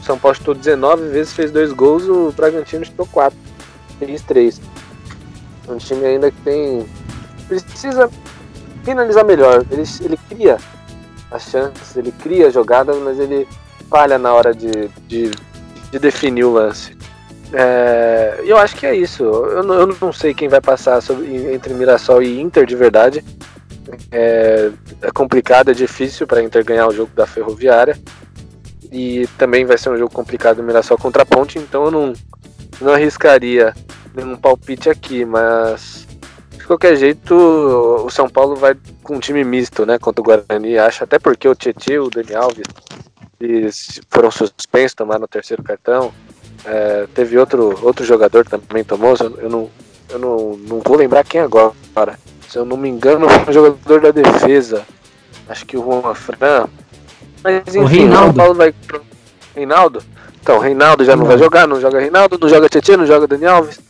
[0.00, 3.38] O São Paulo chutou 19 vezes, fez dois gols, o Bragantino chutou 4,
[3.98, 4.60] fez 3.
[5.68, 6.86] Um time ainda que tem.
[7.46, 8.08] precisa
[8.84, 9.66] finalizar melhor.
[9.70, 10.56] Ele, ele cria
[11.30, 13.46] as chances, ele cria jogadas, mas ele
[13.88, 15.30] falha na hora de, de,
[15.90, 16.96] de definir o lance.
[17.52, 19.22] É, eu acho que é isso.
[19.22, 23.24] Eu não, eu não sei quem vai passar sobre, entre Mirassol e Inter de verdade.
[24.12, 24.70] É,
[25.00, 27.98] é complicado, é difícil para Inter ganhar o jogo da Ferroviária.
[28.90, 32.12] E também vai ser um jogo complicado Mirassol contra a Ponte, então eu não,
[32.80, 33.74] não arriscaria
[34.14, 36.06] nenhum palpite aqui, mas
[36.52, 40.78] de qualquer jeito o São Paulo vai com um time misto, né, contra o Guarani,
[40.78, 42.66] acho, até porque o Tietchan, o Dani Alves
[43.40, 46.12] eles foram suspensos, tomaram o terceiro cartão.
[46.64, 49.70] É, teve outro, outro jogador que também tomou, eu não,
[50.10, 51.72] eu não, não vou lembrar quem agora.
[52.48, 54.84] Se eu não me engano, foi um jogador da defesa.
[55.48, 56.66] Acho que o Juan Fran.
[57.42, 58.34] Mas enfim, o Reinaldo.
[58.34, 59.02] Paulo vai pro...
[59.54, 60.02] Reinaldo?
[60.40, 63.26] Então, Reinaldo já não, não vai jogar, não joga Reinaldo, não joga Tietchan, não joga
[63.26, 63.80] Dani Alves.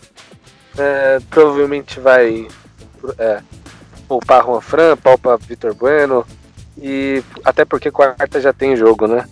[0.76, 2.46] É, provavelmente vai
[3.18, 3.40] é,
[4.06, 6.26] poupar Juan Fran, poupar Vitor Bueno,
[6.80, 9.24] e até porque quarta já tem jogo, né?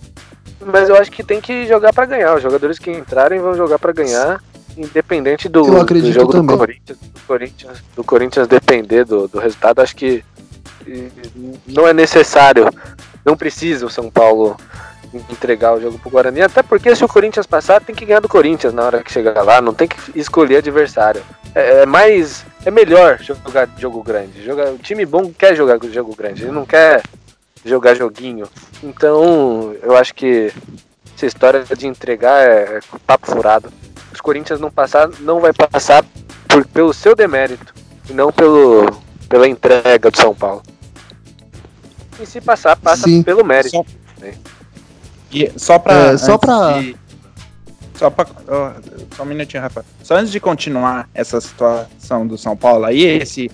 [0.64, 2.34] Mas eu acho que tem que jogar para ganhar.
[2.34, 4.42] Os jogadores que entrarem vão jogar para ganhar,
[4.76, 9.80] independente do, do jogo do Corinthians, do Corinthians, do Corinthians depender do, do resultado.
[9.80, 10.24] Acho que
[11.66, 12.68] não é necessário,
[13.24, 14.56] não precisa o São Paulo
[15.30, 18.28] entregar o jogo pro Guarani, até porque se o Corinthians passar, tem que ganhar do
[18.28, 21.22] Corinthians na hora que chegar lá, não tem que escolher adversário.
[21.54, 22.44] É, é mais.
[22.64, 24.44] É melhor jogar jogo grande.
[24.44, 27.02] Jogar, o time bom quer jogar jogo grande, ele não quer
[27.68, 28.48] jogar joguinho.
[28.82, 30.52] Então, eu acho que
[31.16, 33.72] essa história de entregar é papo furado.
[34.12, 36.04] Os Corinthians não passar, não vai passar
[36.48, 37.74] por, pelo seu demérito
[38.08, 38.86] e não pelo,
[39.28, 40.62] pela entrega do São Paulo.
[42.20, 43.22] E se passar, passa Sim.
[43.22, 43.70] pelo mérito.
[43.70, 43.84] Só,
[44.20, 44.34] né?
[45.30, 45.94] e só pra.
[45.94, 46.80] É, só pra.
[46.80, 46.96] De,
[47.94, 48.26] só pra.
[49.14, 49.84] só um minutinho, Rafa.
[50.02, 53.50] Só antes de continuar essa situação do São Paulo aí, esse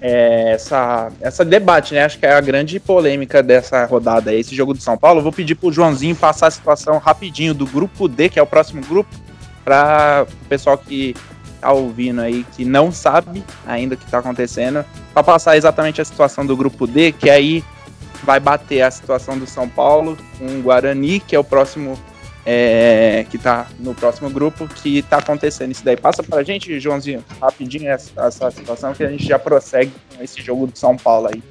[0.00, 2.04] é, essa, essa debate, né?
[2.04, 5.22] Acho que é a grande polêmica dessa rodada, esse jogo do São Paulo.
[5.22, 8.82] Vou pedir pro Joãozinho passar a situação rapidinho do grupo D, que é o próximo
[8.82, 9.10] grupo,
[9.64, 11.14] para o pessoal que
[11.60, 16.04] tá ouvindo aí, que não sabe ainda o que tá acontecendo, para passar exatamente a
[16.04, 17.64] situação do grupo D, que aí
[18.22, 21.98] vai bater a situação do São Paulo com o Guarani, que é o próximo
[22.50, 25.98] é, que tá no próximo grupo, que tá acontecendo isso daí.
[25.98, 30.40] Passa pra gente, Joãozinho, rapidinho essa, essa situação que a gente já prossegue com esse
[30.40, 31.42] jogo do São Paulo aí.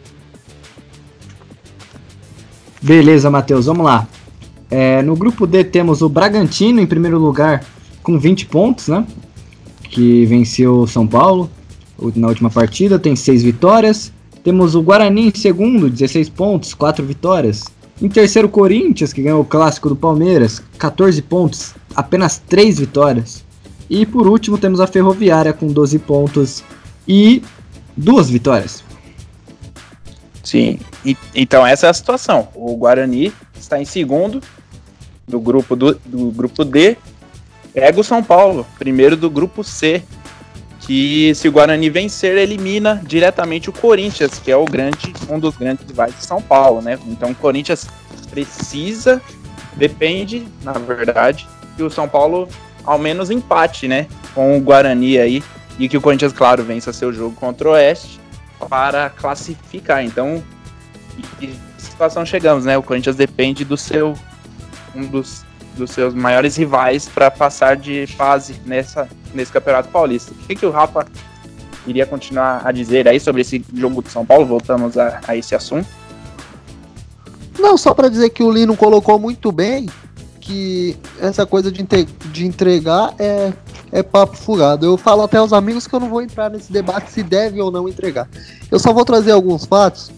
[2.82, 4.08] Beleza, Matheus, vamos lá.
[4.72, 7.64] É, no grupo D temos o Bragantino em primeiro lugar
[8.02, 9.06] com 20 pontos, né?
[9.84, 11.48] Que venceu o São Paulo
[12.16, 14.12] na última partida, tem 6 vitórias.
[14.44, 17.66] Temos o Guarani em segundo, 16 pontos, 4 vitórias.
[18.02, 23.44] Em terceiro, Corinthians, que ganhou o clássico do Palmeiras, 14 pontos, apenas 3 vitórias.
[23.90, 26.64] E por último, temos a Ferroviária com 12 pontos
[27.08, 27.42] e
[27.96, 28.84] duas vitórias.
[30.44, 32.50] Sim, e, então essa é a situação.
[32.54, 34.42] O Guarani está em segundo
[35.28, 36.96] do grupo, do, do grupo D,
[37.74, 40.04] pega o São Paulo, primeiro do grupo C,
[40.88, 45.58] que se o Guarani vencer, elimina diretamente o Corinthians, que é o grande, um dos
[45.58, 46.98] grandes rivais de São Paulo, né?
[47.08, 47.86] Então o Corinthians
[48.32, 49.22] precisa,
[49.76, 51.46] depende, na verdade,
[51.76, 52.48] que o São Paulo
[52.86, 54.08] ao menos empate, né?
[54.34, 55.44] Com o Guarani aí,
[55.78, 58.18] e que o Corinthians, claro, vença seu jogo contra o Oeste
[58.70, 60.06] para classificar.
[60.06, 60.42] Então,
[61.38, 62.78] que situação chegamos, né?
[62.78, 64.14] O Corinthians depende do seu
[64.96, 65.44] um dos,
[65.78, 70.32] dos seus maiores rivais para passar de fase nessa nesse Campeonato Paulista.
[70.32, 71.06] O que, que o Rafa
[71.86, 74.46] iria continuar a dizer aí sobre esse jogo do São Paulo?
[74.46, 75.88] Voltamos a, a esse assunto.
[77.60, 79.88] Não, só para dizer que o Lino colocou muito bem
[80.40, 83.52] que essa coisa de, de entregar é,
[83.92, 84.86] é papo furado.
[84.86, 87.72] Eu falo até aos amigos que eu não vou entrar nesse debate se deve ou
[87.72, 88.30] não entregar.
[88.72, 90.12] Eu só vou trazer alguns fatos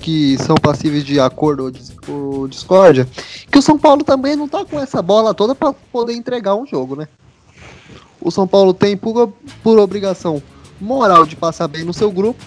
[0.00, 3.06] que são passíveis de acordo ou, dis ou discórdia,
[3.50, 6.66] que o São Paulo também não tá com essa bola toda para poder entregar um
[6.66, 7.06] jogo, né?
[8.20, 9.32] O São Paulo tem por,
[9.62, 10.42] por obrigação
[10.80, 12.42] moral de passar bem no seu grupo,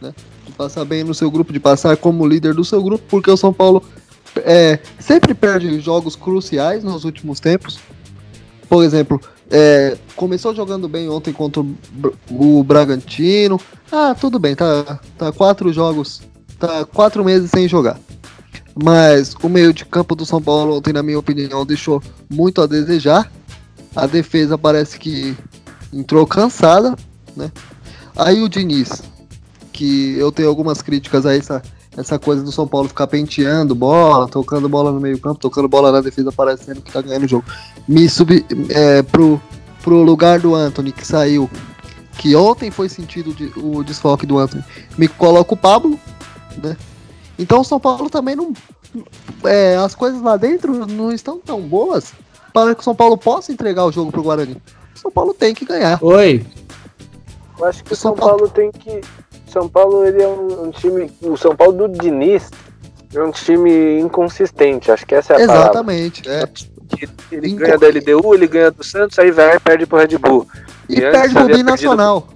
[0.00, 0.14] né?
[0.46, 3.36] De passar bem no seu grupo, de passar como líder do seu grupo, porque o
[3.36, 3.82] São Paulo
[4.36, 7.78] é, sempre perde jogos cruciais nos últimos tempos.
[8.68, 11.62] Por exemplo, é, começou jogando bem ontem contra
[12.30, 13.60] o Bragantino.
[13.90, 16.22] Ah, tudo bem, tá, tá quatro jogos,
[16.58, 17.98] tá quatro meses sem jogar.
[18.74, 22.66] Mas o meio de campo do São Paulo ontem, na minha opinião, deixou muito a
[22.66, 23.30] desejar.
[23.94, 25.36] A defesa parece que
[25.92, 26.96] entrou cansada,
[27.36, 27.52] né?
[28.16, 29.02] Aí o Diniz,
[29.72, 31.62] que eu tenho algumas críticas a essa,
[31.96, 35.92] essa coisa do São Paulo ficar penteando bola, tocando bola no meio campo, tocando bola
[35.92, 37.44] na defesa, parecendo que tá ganhando o jogo.
[37.86, 39.40] Me subi é, pro,
[39.82, 41.48] pro lugar do Anthony, que saiu,
[42.18, 44.64] que ontem foi sentido de, o desfoque do Anthony,
[44.98, 45.98] me coloca o Pablo,
[46.62, 46.76] né?
[47.38, 48.52] Então o São Paulo também não.
[49.44, 52.12] É, as coisas lá dentro não estão tão boas
[52.52, 54.56] para que o São Paulo possa entregar o jogo pro Guarani.
[54.94, 55.98] O São Paulo tem que ganhar.
[56.02, 56.46] Oi.
[57.58, 59.00] Eu acho que o São, São Paulo, Paulo tem que.
[59.54, 61.12] São Paulo ele é um, um, time.
[61.22, 62.50] O São Paulo do Diniz
[63.14, 64.90] é um time inconsistente.
[64.90, 66.50] Acho que essa é a Exatamente, palavra.
[66.50, 66.74] é.
[67.30, 67.60] Ele Inco...
[67.60, 70.46] ganha da LDU, ele ganha do Santos, aí vai e perde pro Red Bull.
[70.88, 72.26] E, e perde pro Binacional.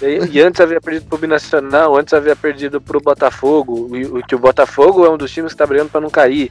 [0.00, 3.94] E, e, antes havia perdido pro Binacional, antes havia perdido pro Botafogo.
[3.94, 6.50] E o, o Botafogo é um dos times que tá brigando pra não cair.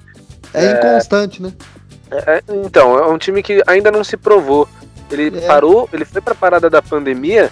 [0.53, 1.51] É, é inconstante, né?
[2.11, 4.69] É, então, é um time que ainda não se provou.
[5.09, 5.41] Ele é.
[5.47, 7.49] parou, ele foi pra parada da pandemia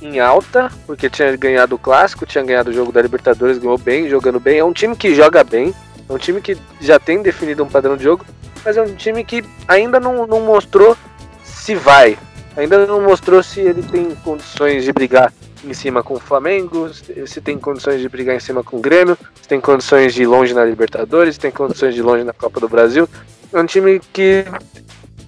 [0.00, 4.08] em alta, porque tinha ganhado o clássico, tinha ganhado o jogo da Libertadores, ganhou bem,
[4.08, 4.58] jogando bem.
[4.58, 5.74] É um time que joga bem,
[6.08, 8.24] é um time que já tem definido um padrão de jogo,
[8.64, 10.96] mas é um time que ainda não, não mostrou
[11.42, 12.18] se vai.
[12.56, 15.32] Ainda não mostrou se ele tem condições de brigar
[15.64, 16.90] em cima com o Flamengo,
[17.26, 20.26] se tem condições de brigar em cima com o Grêmio, se tem condições de ir
[20.26, 23.08] longe na Libertadores, se tem condições de ir longe na Copa do Brasil.
[23.52, 24.44] É um time que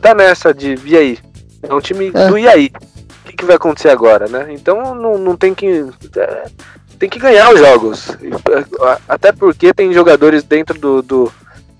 [0.00, 1.18] tá nessa de e aí?
[1.62, 2.28] É um time é.
[2.28, 2.70] do e aí?
[3.40, 4.48] Que, vai acontecer agora, né?
[4.50, 5.87] Então não, não tem que.
[6.16, 6.46] É,
[6.98, 8.09] tem que ganhar os jogos.
[9.09, 11.33] Até porque tem jogadores dentro do, do,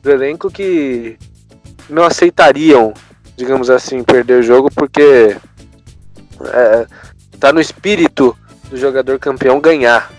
[0.03, 1.19] do elenco que
[1.89, 2.95] não aceitariam,
[3.37, 5.37] digamos assim, perder o jogo, porque
[6.47, 6.87] é,
[7.39, 8.37] tá no espírito
[8.71, 10.11] do jogador campeão ganhar,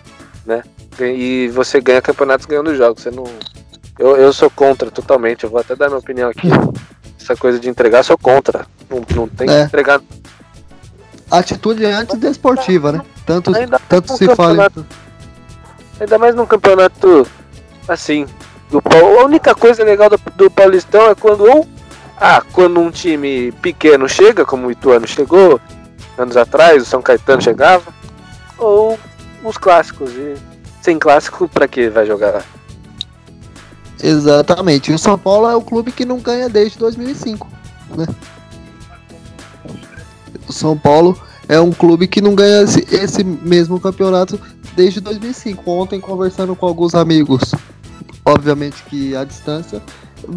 [0.45, 0.63] né?
[0.99, 3.01] E você ganha campeonatos ganhando jogos.
[3.01, 3.23] Você não,
[3.97, 6.47] eu, eu sou contra totalmente, eu vou até dar minha opinião aqui.
[7.19, 8.65] Essa coisa de entregar, sou contra.
[8.89, 9.61] Não, não tem é.
[9.61, 10.01] que entregar.
[11.31, 13.01] Atitude antidesportiva, né?
[13.25, 13.51] Tanto,
[13.87, 14.69] tanto se fala.
[15.99, 17.25] Ainda mais num campeonato
[17.87, 18.25] assim.
[18.69, 21.67] Do, a única coisa legal do, do Paulistão é quando ou
[22.17, 25.59] ah, quando um time pequeno chega, como o Ituano chegou
[26.17, 27.91] anos atrás, o São Caetano chegava,
[28.57, 28.99] ou
[29.43, 30.11] os clássicos.
[30.11, 30.35] E
[30.81, 32.43] sem clássico, para que vai jogar?
[34.01, 34.91] Exatamente.
[34.91, 37.47] E o São Paulo é o clube que não ganha desde 2005,
[37.95, 38.05] né?
[40.51, 44.39] São Paulo é um clube que não ganha esse, esse mesmo campeonato
[44.75, 45.69] desde 2005.
[45.69, 47.51] Ontem, conversando com alguns amigos,
[48.25, 49.81] obviamente que à distância,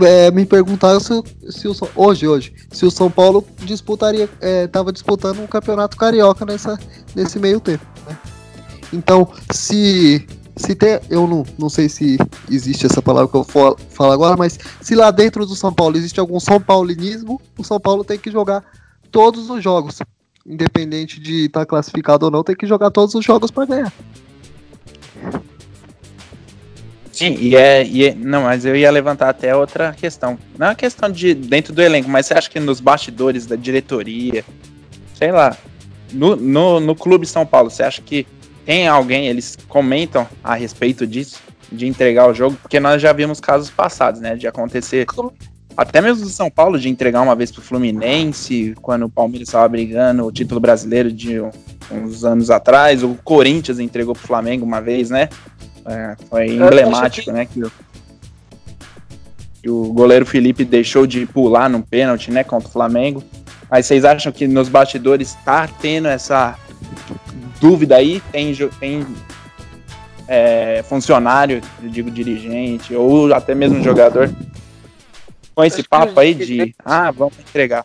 [0.03, 4.93] é, me perguntaram se, se o, hoje, hoje, se o São Paulo disputaria, é, tava
[4.93, 6.79] disputando um campeonato carioca nessa,
[7.15, 7.85] nesse meio tempo.
[8.09, 8.19] Né?
[8.93, 12.17] Então, se se tem, eu não, não sei se
[12.49, 16.21] existe essa palavra que eu falo agora, mas se lá dentro do São Paulo existe
[16.21, 18.65] algum São Paulinismo, o São Paulo tem que jogar
[19.15, 20.01] todos os jogos,
[20.45, 23.93] independente de estar tá classificado ou não, tem que jogar todos os jogos para ganhar.
[27.13, 30.37] Sim, e é, e é, Não, mas eu ia levantar até outra questão.
[30.59, 33.55] Não é uma questão de dentro do elenco, mas você acha que nos bastidores da
[33.55, 34.45] diretoria,
[35.15, 35.57] sei lá,
[36.13, 38.27] no, no, no Clube São Paulo, você acha que
[38.67, 41.41] tem alguém, eles comentam a respeito disso,
[41.71, 42.57] de entregar o jogo?
[42.61, 44.35] Porque nós já vimos casos passados, né?
[44.35, 45.07] De acontecer.
[45.77, 49.69] Até mesmo do São Paulo, de entregar uma vez pro Fluminense, quando o Palmeiras estava
[49.69, 51.41] brigando o título brasileiro de
[51.91, 55.29] uns anos atrás, o Corinthians entregou pro Flamengo uma vez, né?
[55.85, 57.45] É, foi emblemático, né?
[57.45, 57.73] Que o,
[59.61, 62.45] que o goleiro Felipe deixou de pular no pênalti, né?
[62.45, 63.23] Contra o Flamengo.
[63.69, 66.57] Mas vocês acham que nos bastidores está tendo essa
[67.61, 68.23] dúvida aí?
[68.31, 69.07] Tem, tem
[70.29, 74.31] é, funcionário, eu digo dirigente, ou até mesmo jogador,
[75.55, 77.85] com esse papo aí de ah, vamos entregar.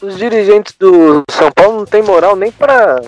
[0.00, 3.00] Os dirigentes do São Paulo não tem moral nem para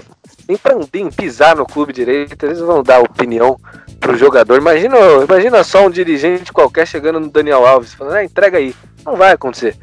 [0.49, 0.75] nem pra
[1.15, 3.61] pisar no clube direito, eles vão dar opinião
[4.01, 4.59] pro jogador.
[4.59, 8.75] Imagina, imagina só um dirigente qualquer chegando no Daniel Alves, falando, ah, entrega aí.
[9.05, 9.77] Não vai acontecer.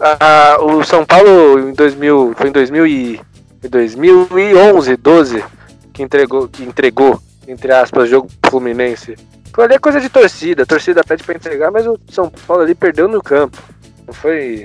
[0.00, 3.20] Ah, o São Paulo em 2000, foi em 2000 e,
[3.68, 5.44] 2011, 12,
[5.92, 9.16] que entregou, que entregou, entre aspas, o jogo Fluminense.
[9.52, 12.62] Foi ali é coisa de torcida, a torcida pede para entregar, mas o São Paulo
[12.62, 13.58] ali perdeu no campo.
[14.06, 14.62] Não foi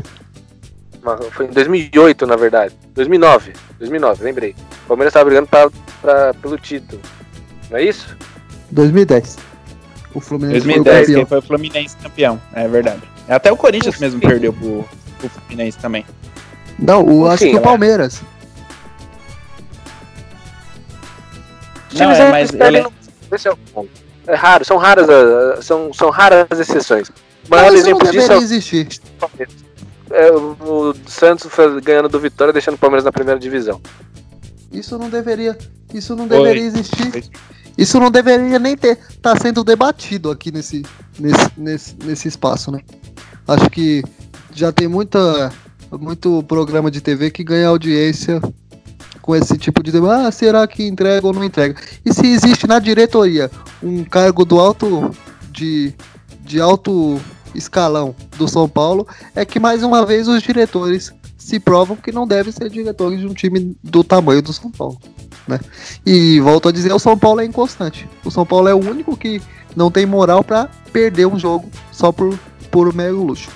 [1.32, 2.74] foi em 2008, na verdade.
[2.94, 3.54] 2009.
[3.78, 4.56] 2009, lembrei.
[4.86, 5.70] O Palmeiras estava brigando pra,
[6.02, 7.02] pra, pelo título.
[7.70, 8.16] Não é isso?
[8.72, 9.38] 2010.
[10.14, 13.02] O Fluminense 2010, foi, foi o Fluminense campeão, é verdade.
[13.28, 14.86] Até o Corinthians mesmo perdeu pro,
[15.18, 16.06] pro Fluminense também.
[16.78, 18.22] Não, o, acho que o Palmeiras.
[21.94, 22.78] Não, é, mas ele...
[22.80, 22.86] É,
[24.28, 25.08] é raro, são raras,
[25.66, 27.12] são, são raras exceções.
[27.50, 28.88] Mas, mas exemplo disso é existir
[30.14, 31.50] é, o Santos
[31.84, 33.82] ganhando do Vitória, deixando o Palmeiras na primeira divisão.
[34.72, 35.58] Isso não deveria,
[35.94, 37.30] isso não deveria existir.
[37.76, 40.84] Isso não deveria nem ter tá sendo debatido aqui nesse,
[41.20, 42.80] nesse, nesse, nesse espaço, né?
[43.48, 44.04] Acho que
[44.54, 45.52] já tem muita
[45.92, 48.40] muito programa de TV que ganha audiência
[49.24, 50.28] com esse tipo de debate.
[50.28, 51.76] Ah, será que entrega ou não entrega?
[52.06, 53.50] E se existe na diretoria
[53.82, 55.10] um cargo do alto
[55.50, 55.94] de,
[56.42, 57.20] de alto
[57.56, 62.28] escalão do São Paulo é que mais uma vez os diretores se provam que não
[62.28, 65.00] devem ser diretores de um time do tamanho do São Paulo.
[65.48, 65.60] Né?
[66.06, 68.08] E volto a dizer, o São Paulo é inconstante.
[68.26, 69.42] O São Paulo é o único que
[69.76, 72.38] não tem moral para perder um jogo só por,
[72.70, 73.50] por mero luxo.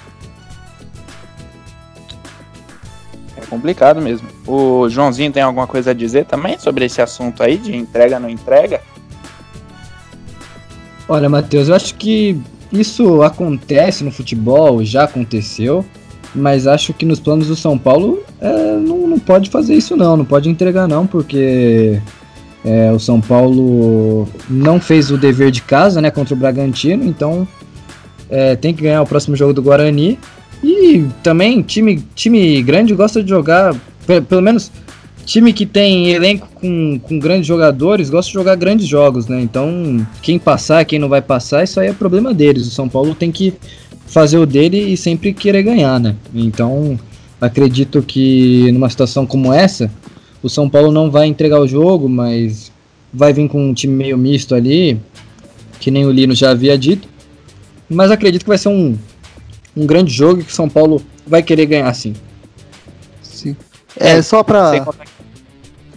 [3.50, 4.28] Complicado mesmo.
[4.46, 8.30] O Joãozinho tem alguma coisa a dizer também sobre esse assunto aí de entrega não
[8.30, 8.82] entrega?
[11.10, 12.40] Olha, Matheus, eu acho que
[12.72, 15.86] isso acontece no futebol, já aconteceu,
[16.36, 20.18] mas acho que nos planos do São Paulo é, não, não pode fazer isso não,
[20.18, 22.02] não pode entregar não, porque
[22.66, 27.48] é, o São Paulo não fez o dever de casa né, contra o Bragantino, então
[28.30, 30.20] é, tem que ganhar o próximo jogo do Guarani.
[30.64, 33.76] E também time, time grande gosta de jogar,
[34.28, 34.72] pelo menos
[35.28, 39.42] time que tem elenco com, com grandes jogadores gosta de jogar grandes jogos, né?
[39.42, 42.66] Então, quem passar, quem não vai passar, isso aí é problema deles.
[42.66, 43.54] O São Paulo tem que
[44.08, 46.16] fazer o dele e sempre querer ganhar, né?
[46.34, 46.98] Então,
[47.42, 49.92] acredito que numa situação como essa,
[50.42, 52.72] o São Paulo não vai entregar o jogo, mas
[53.14, 54.98] vai vir com um time meio misto ali,
[55.78, 57.08] que nem o Lino já havia dito.
[57.90, 58.98] Mas acredito que vai ser um,
[59.78, 62.16] um grande jogo que o São Paulo vai querer ganhar sim.
[63.22, 63.56] Sim.
[64.00, 64.86] É, é só pra.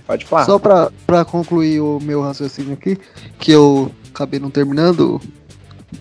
[0.07, 0.45] Pode falar.
[0.45, 2.99] Só pra, pra concluir o meu raciocínio aqui,
[3.39, 5.21] que eu acabei não terminando,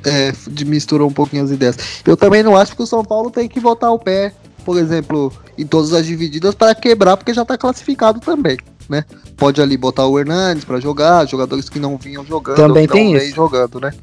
[0.04, 1.78] é, de misturou um pouquinho as ideias.
[2.06, 4.34] Eu também não acho que o São Paulo tem que botar o pé,
[4.66, 8.58] por exemplo, em todas as divididas para quebrar, porque já tá classificado também,
[8.90, 9.06] né?
[9.38, 13.36] Pode ali botar o Hernandes para jogar, jogadores que não vinham jogando, também tem isso.
[13.36, 13.94] jogando, né?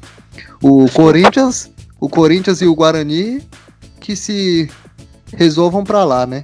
[0.61, 1.69] O Corinthians,
[1.99, 3.43] o Corinthians e o Guarani
[4.07, 4.71] que se
[5.35, 6.41] resolvam para lá, né?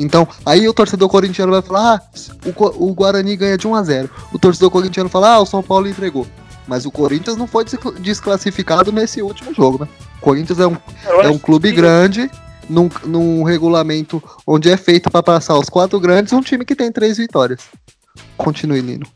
[0.00, 2.00] Então, aí o torcedor corintiano vai falar: ah,
[2.44, 5.62] o, o Guarani ganha de 1 a 0 O torcedor corintiano fala: ah, o São
[5.62, 6.26] Paulo entregou.
[6.66, 7.64] Mas o Corinthians não foi
[8.00, 9.88] desclassificado nesse último jogo, né?
[10.18, 10.76] O Corinthians é um,
[11.22, 11.76] é um clube que...
[11.76, 12.28] grande,
[12.68, 16.90] num, num regulamento onde é feito para passar os quatro grandes, um time que tem
[16.90, 17.60] três vitórias.
[18.36, 19.06] Continue, Nino.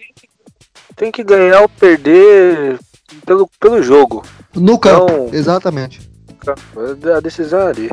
[0.95, 2.79] Tem que ganhar ou perder
[3.27, 4.23] pelo, pelo jogo.
[4.55, 6.08] No campo, então, exatamente.
[7.17, 7.91] A decisão é ali.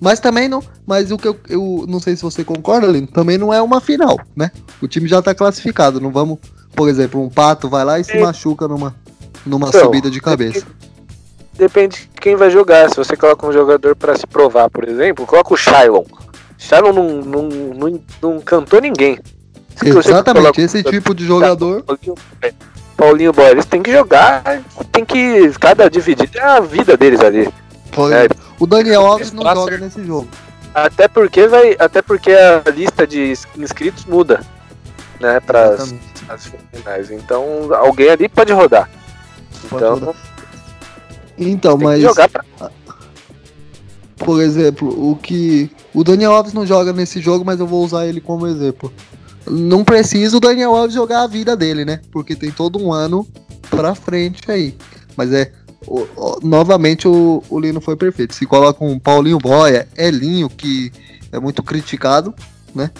[0.00, 0.62] Mas também não.
[0.86, 3.80] Mas o que eu, eu não sei se você concorda, Lino, também não é uma
[3.80, 4.50] final, né?
[4.80, 6.00] O time já tá classificado.
[6.00, 6.38] Não vamos,
[6.74, 8.20] por exemplo, um pato vai lá e se É.
[8.22, 8.94] machuca numa,
[9.44, 10.66] numa Então, subida de cabeça.
[11.54, 12.88] Depende de quem vai jogar.
[12.88, 16.04] Se você coloca um jogador pra se provar, por exemplo, coloca o Shylon.
[16.56, 19.18] Shylon não, não, não, não cantou ninguém.
[19.84, 21.84] Exatamente, esse tipo de jogador.
[23.00, 24.42] Paulinho, Boy, eles têm que jogar,
[24.92, 25.50] tem que.
[25.58, 27.46] Cada dividida é a vida deles ali.
[27.46, 28.28] É.
[28.58, 30.28] O Daniel Alves não joga nesse jogo.
[30.74, 31.74] Até porque vai.
[31.78, 34.42] Até porque a lista de inscritos muda.
[35.18, 35.76] Né, para
[36.28, 37.10] as finais.
[37.10, 38.88] Então alguém ali pode rodar.
[39.70, 40.14] Pode Então rodar.
[41.38, 42.70] Então, mas, pra.
[44.18, 45.70] por exemplo, o que.
[45.94, 48.92] O Daniel Alves não joga nesse jogo, mas eu vou usar ele como exemplo.
[49.46, 52.00] Não precisa o Daniel Alves jogar a vida dele, né?
[52.12, 53.26] Porque tem todo um ano
[53.70, 54.74] pra frente aí.
[55.16, 55.52] Mas é.
[55.86, 58.34] o- o- novamente o, o Lino foi perfeito.
[58.34, 60.92] Se coloca um Paulinho Boia, Elinho, que
[61.32, 62.34] é muito criticado,
[62.74, 62.90] né?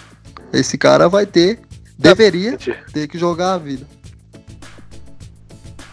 [0.53, 1.59] Esse cara vai ter.
[1.99, 2.57] Deveria
[2.93, 3.87] ter que jogar a vida.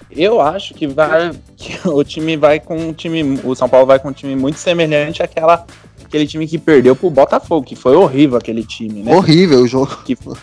[0.09, 3.99] Eu acho que vai que o time vai com um time, o São Paulo vai
[3.99, 5.65] com um time muito semelhante àquela
[6.07, 9.13] aquele time que perdeu pro Botafogo, que foi horrível aquele time, né?
[9.15, 9.97] Horrível o jogo.
[10.05, 10.33] Que foi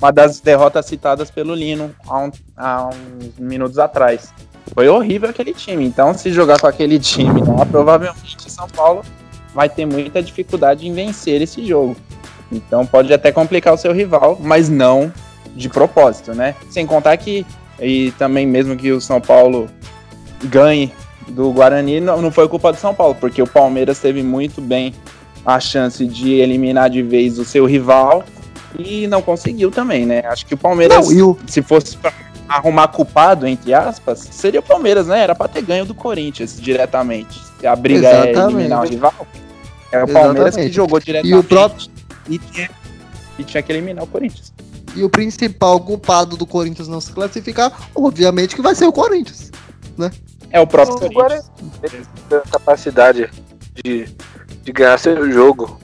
[0.00, 4.32] uma das derrotas citadas pelo Lino há, um- há uns minutos atrás.
[4.74, 5.84] Foi horrível aquele time.
[5.84, 9.02] Então, se jogar com aquele time lá, provavelmente São Paulo
[9.54, 11.96] vai ter muita dificuldade em vencer esse jogo.
[12.50, 15.12] Então, pode até complicar o seu rival, mas não
[15.54, 16.54] de propósito, né?
[16.70, 17.46] Sem contar que,
[17.80, 19.68] e também mesmo que o São Paulo
[20.44, 20.92] ganhe
[21.28, 24.94] do Guarani, não, não foi culpa do São Paulo, porque o Palmeiras teve muito bem
[25.44, 28.24] a chance de eliminar de vez o seu rival
[28.78, 30.22] e não conseguiu também, né?
[30.26, 32.12] Acho que o Palmeiras, Não, o, se fosse pra
[32.48, 35.20] arrumar culpado, entre aspas, seria o Palmeiras, né?
[35.20, 37.40] Era pra ter ganho do Corinthians diretamente.
[37.64, 38.54] A briga é Exatamente.
[38.56, 39.26] eliminar o rival,
[39.92, 40.70] é o Palmeiras Exatamente.
[40.70, 41.88] que jogou diretamente E o próprio-
[42.28, 42.70] e tinha,
[43.38, 44.52] e tinha que eliminar o Corinthians.
[44.96, 49.50] E o principal culpado do Corinthians não se classificar, obviamente que vai ser o Corinthians.
[50.54, 51.50] É o próprio O Corinthians.
[52.28, 53.28] Tem a capacidade
[53.82, 54.06] de,
[54.62, 55.80] de ganhar seu jogo.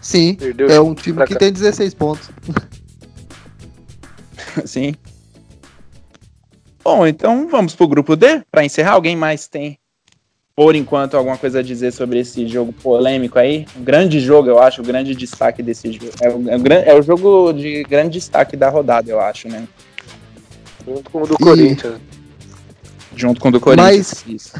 [0.00, 1.38] Sim, Perdeu é um time que cá.
[1.40, 2.30] tem 16 pontos.
[4.64, 4.94] Sim.
[6.84, 8.92] Bom, então vamos pro grupo D para encerrar.
[8.92, 9.76] Alguém mais tem,
[10.54, 13.66] por enquanto, alguma coisa a dizer sobre esse jogo polêmico aí?
[13.76, 16.12] Um grande jogo, eu acho, o grande destaque desse jogo.
[16.20, 19.66] É o, é o é o jogo de grande destaque da rodada, eu acho, né?
[20.86, 21.94] junto com o do E- Corinthians.
[23.14, 24.24] Junto com o do Corinthians.
[24.26, 24.52] Isso.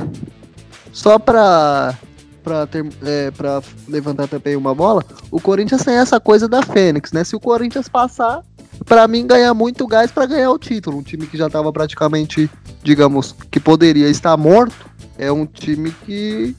[0.93, 1.99] Só pra,
[2.43, 7.13] pra, ter, é, pra levantar também uma bola, o Corinthians tem essa coisa da Fênix,
[7.13, 7.25] né?
[7.25, 8.43] Se o Corinthians passar,
[8.85, 10.99] pra mim ganha muito gás pra ganhar o título.
[10.99, 12.51] Um time que já tava praticamente,
[12.83, 14.75] digamos, que poderia estar morto,
[15.19, 16.55] é um time que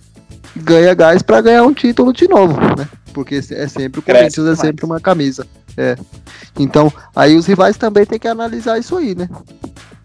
[0.56, 2.88] ganha gás pra ganhar um título de novo, né?
[3.14, 5.46] Porque é sempre o Cresce Corinthians, é sempre uma camisa.
[5.78, 5.96] É.
[6.60, 9.28] Então, aí os rivais também tem que analisar isso aí, né?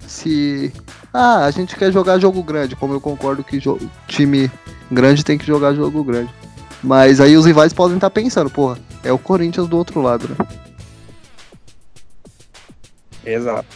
[0.06, 0.72] Se
[1.20, 3.60] ah, a gente quer jogar jogo grande, como eu concordo que
[4.06, 4.48] time
[4.88, 6.32] grande tem que jogar jogo grande.
[6.80, 10.36] Mas aí os rivais podem estar pensando, porra, é o Corinthians do outro lado, né?
[13.26, 13.66] Exato.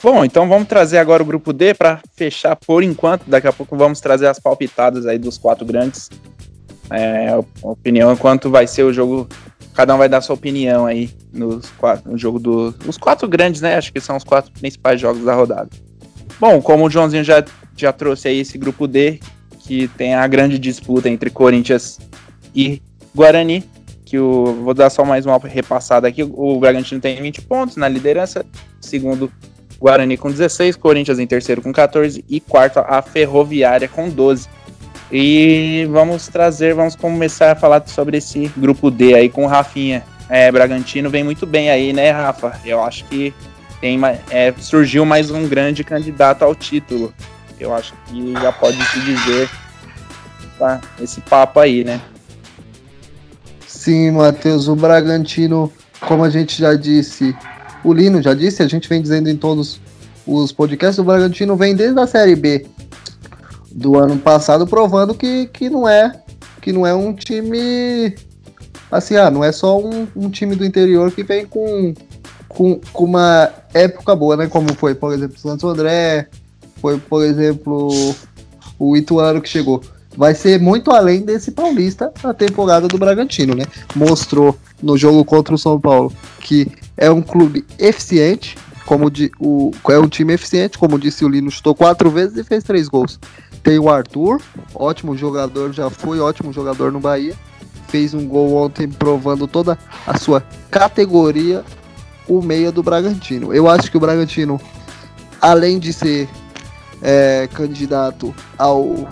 [0.00, 3.24] Bom, então vamos trazer agora o grupo D para fechar por enquanto.
[3.26, 6.08] Daqui a pouco vamos trazer as palpitadas aí dos quatro grandes.
[6.90, 9.28] É, opinião quanto vai ser o jogo.
[9.74, 13.60] Cada um vai dar sua opinião aí nos quatro, no jogo dos os quatro grandes,
[13.60, 13.74] né?
[13.74, 15.68] Acho que são os quatro principais jogos da rodada.
[16.40, 17.44] Bom, como o Joãozinho já,
[17.76, 19.20] já trouxe aí esse grupo D,
[19.58, 22.00] que tem a grande disputa entre Corinthians
[22.54, 22.80] e
[23.14, 23.62] Guarani,
[24.06, 26.22] que o vou dar só mais uma repassada aqui.
[26.22, 28.44] O Bragantino tem 20 pontos na liderança,
[28.80, 29.30] segundo
[29.78, 34.48] Guarani com 16, Corinthians em terceiro com 14 e quarto a Ferroviária com 12.
[35.12, 40.02] E vamos trazer, vamos começar a falar sobre esse grupo D aí com o Rafinha.
[40.28, 42.58] É, Bragantino vem muito bem aí, né, Rafa?
[42.64, 43.34] Eu acho que
[43.80, 43.98] tem,
[44.30, 47.12] é, surgiu mais um grande candidato ao título.
[47.58, 49.50] Eu acho que já pode se dizer
[50.58, 52.00] tá, esse papo aí, né?
[53.66, 57.34] Sim, Matheus, o Bragantino, como a gente já disse,
[57.82, 59.80] o Lino já disse, a gente vem dizendo em todos
[60.26, 62.66] os podcasts, o Bragantino vem desde a Série B
[63.72, 66.12] do ano passado provando que, que não é
[66.60, 68.14] que não é um time
[68.90, 71.94] assim, ah, não é só um, um time do interior que vem com,
[72.50, 74.46] com, com uma época boa, né?
[74.46, 76.28] Como foi, por exemplo, o Santos André,
[76.76, 78.14] foi, por exemplo,
[78.78, 79.82] o Ituano que chegou.
[80.16, 83.64] Vai ser muito além desse paulista a temporada do Bragantino, né?
[83.94, 89.70] Mostrou no jogo contra o São Paulo que é um clube eficiente, como de, o,
[89.88, 93.20] é um time eficiente, como disse o Lino, chutou quatro vezes e fez três gols.
[93.62, 94.40] Tem o Arthur,
[94.74, 97.34] ótimo jogador, já foi ótimo jogador no Bahia.
[97.88, 99.76] Fez um gol ontem provando toda
[100.06, 101.64] a sua categoria,
[102.30, 103.52] o meia do Bragantino.
[103.52, 104.60] Eu acho que o Bragantino,
[105.40, 106.28] além de ser
[107.02, 109.08] é, candidato ao,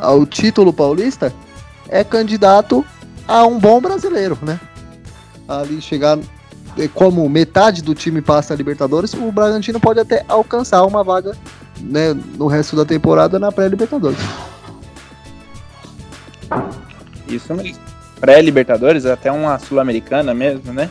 [0.00, 1.30] ao título paulista,
[1.86, 2.82] é candidato
[3.28, 4.58] a um bom brasileiro, né?
[5.46, 6.18] Ali chegar
[6.78, 11.36] é, como metade do time passa a Libertadores, o Bragantino pode até alcançar uma vaga
[11.78, 14.18] né, no resto da temporada na pré-Libertadores.
[17.28, 17.76] Isso mesmo.
[18.18, 20.88] Pré-Libertadores, até uma Sul-Americana mesmo, né?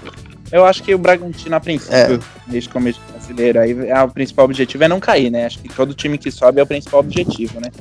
[0.51, 2.19] Eu acho que o Bragantino, a princípio, é.
[2.47, 5.45] desde começo brasileiro, aí é, o principal objetivo é não cair, né?
[5.45, 7.71] Acho que todo time que sobe é o principal objetivo, né?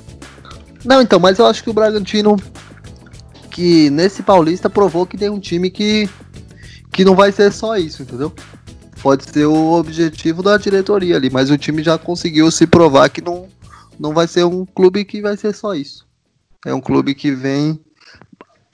[0.85, 2.37] Não, então, mas eu acho que o Bragantino,
[3.51, 6.09] que nesse Paulista, provou que tem um time que,
[6.93, 8.33] que não vai ser só isso, entendeu?
[9.03, 13.21] Pode ser o objetivo da diretoria ali, mas o time já conseguiu se provar que
[13.21, 13.47] não,
[13.99, 16.07] não vai ser um clube que vai ser só isso.
[16.65, 17.79] É um clube que vem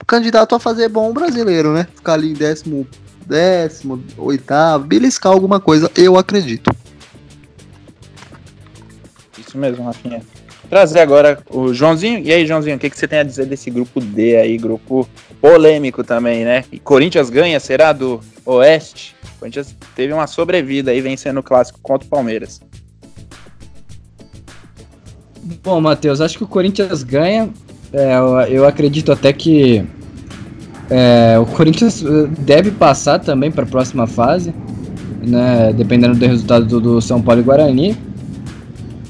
[0.07, 1.87] candidato a fazer bom brasileiro, né?
[1.95, 2.87] Ficar ali em décimo
[3.31, 6.69] décimo, oitavo, beliscar alguma coisa, eu acredito.
[9.39, 10.21] Isso mesmo, Rafinha.
[10.69, 12.19] Trazer agora o Joãozinho.
[12.19, 15.07] E aí, Joãozinho, o que, que você tem a dizer desse grupo D aí, grupo
[15.39, 16.65] polêmico também, né?
[16.73, 19.15] E Corinthians ganha, será do Oeste?
[19.37, 22.61] O Corinthians teve uma sobrevida aí vencendo o clássico contra o Palmeiras.
[25.63, 27.49] Bom, Matheus, acho que o Corinthians ganha.
[27.93, 29.85] É, eu, eu acredito até que
[30.93, 34.53] é, o Corinthians eh, deve passar também para a próxima fase,
[35.25, 37.97] né, dependendo do resultado do, do, São Paulo e Guarani.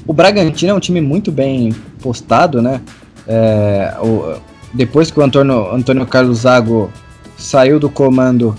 [0.06, 2.80] O Bragantino é um time muito bem postado, né?
[3.26, 4.36] É, o,
[4.72, 6.88] depois que o Antônio, Antônio Carlos Zago
[7.36, 8.54] saiu do comando,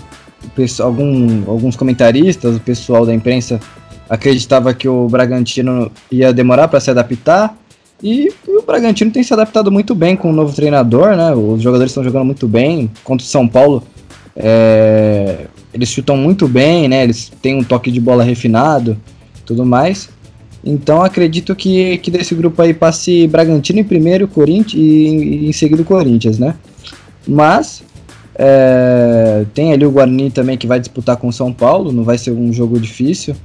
[0.54, 3.58] pessoal, algum, alguns comentaristas, o pessoal da imprensa
[4.06, 7.56] acreditava que o Bragantino ia demorar para se adaptar.
[8.02, 11.32] E o Bragantino tem se adaptado muito bem com o novo treinador, né?
[11.34, 12.90] Os jogadores estão jogando muito bem.
[13.02, 13.82] Contra o São Paulo,
[14.36, 15.46] é...
[15.72, 17.04] eles chutam muito bem, né?
[17.04, 18.96] Eles têm um toque de bola refinado,
[19.46, 20.08] tudo mais.
[20.62, 25.82] Então acredito que, que desse grupo aí passe Bragantino em primeiro, Corinthians e em seguida
[25.82, 26.56] o Corinthians, né?
[27.26, 27.82] Mas
[28.34, 29.44] é...
[29.54, 31.92] tem ali o Guarani também que vai disputar com o São Paulo.
[31.92, 33.36] Não vai ser um jogo difícil,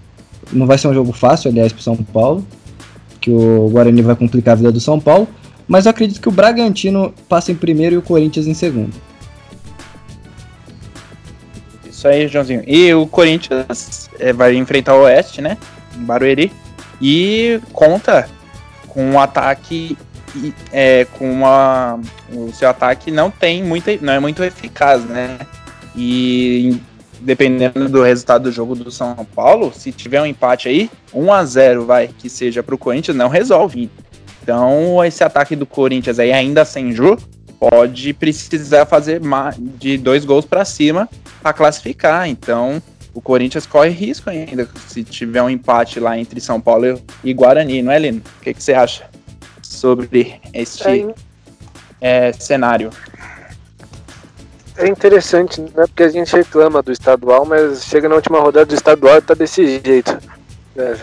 [0.51, 2.43] não vai ser um jogo fácil, aliás, para São Paulo
[3.19, 5.27] que o Guarani vai complicar a vida do São Paulo,
[5.67, 8.93] mas eu acredito que o Bragantino passa em primeiro e o Corinthians em segundo.
[11.99, 12.63] Isso aí, Joãozinho.
[12.65, 15.57] E o Corinthians é, vai enfrentar o Oeste, né?
[15.97, 16.51] Em Barueri.
[17.01, 18.29] E conta
[18.87, 19.97] com um ataque.
[20.71, 21.99] É, com uma.
[22.31, 23.95] O seu ataque não tem muita.
[24.01, 25.39] não é muito eficaz, né?
[25.95, 26.79] E
[27.19, 31.45] dependendo do resultado do jogo do São Paulo, se tiver um empate aí, 1 a
[31.45, 33.89] 0 vai, que seja para o Corinthians, não resolve.
[34.41, 37.17] Então, esse ataque do Corinthians aí, ainda sem Ju,
[37.59, 39.21] pode precisar fazer
[39.77, 41.09] de dois gols para cima
[41.41, 42.27] para classificar.
[42.27, 42.81] Então,
[43.13, 47.81] o Corinthians corre risco ainda se tiver um empate lá entre São Paulo e Guarani,
[47.81, 48.21] não é, Lino?
[48.39, 49.09] O que, que você acha
[49.61, 51.05] sobre este
[51.99, 52.91] é, cenário?
[54.79, 55.85] É interessante, né?
[55.87, 59.33] Porque a gente reclama do estadual, mas chega na última rodada do estadual e tá
[59.33, 60.17] desse jeito.
[60.77, 60.95] É,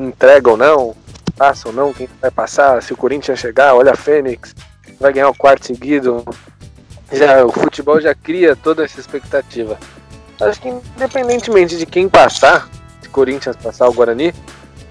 [0.00, 0.96] entrega ou não,
[1.36, 4.54] passa ou não, quem vai passar, se o Corinthians chegar, olha a Fênix,
[4.98, 6.24] vai ganhar o quarto seguido.
[7.12, 9.78] Já, o futebol já cria toda essa expectativa.
[10.40, 12.68] Acho que independentemente de quem passar,
[13.02, 14.32] se o Corinthians passar o Guarani,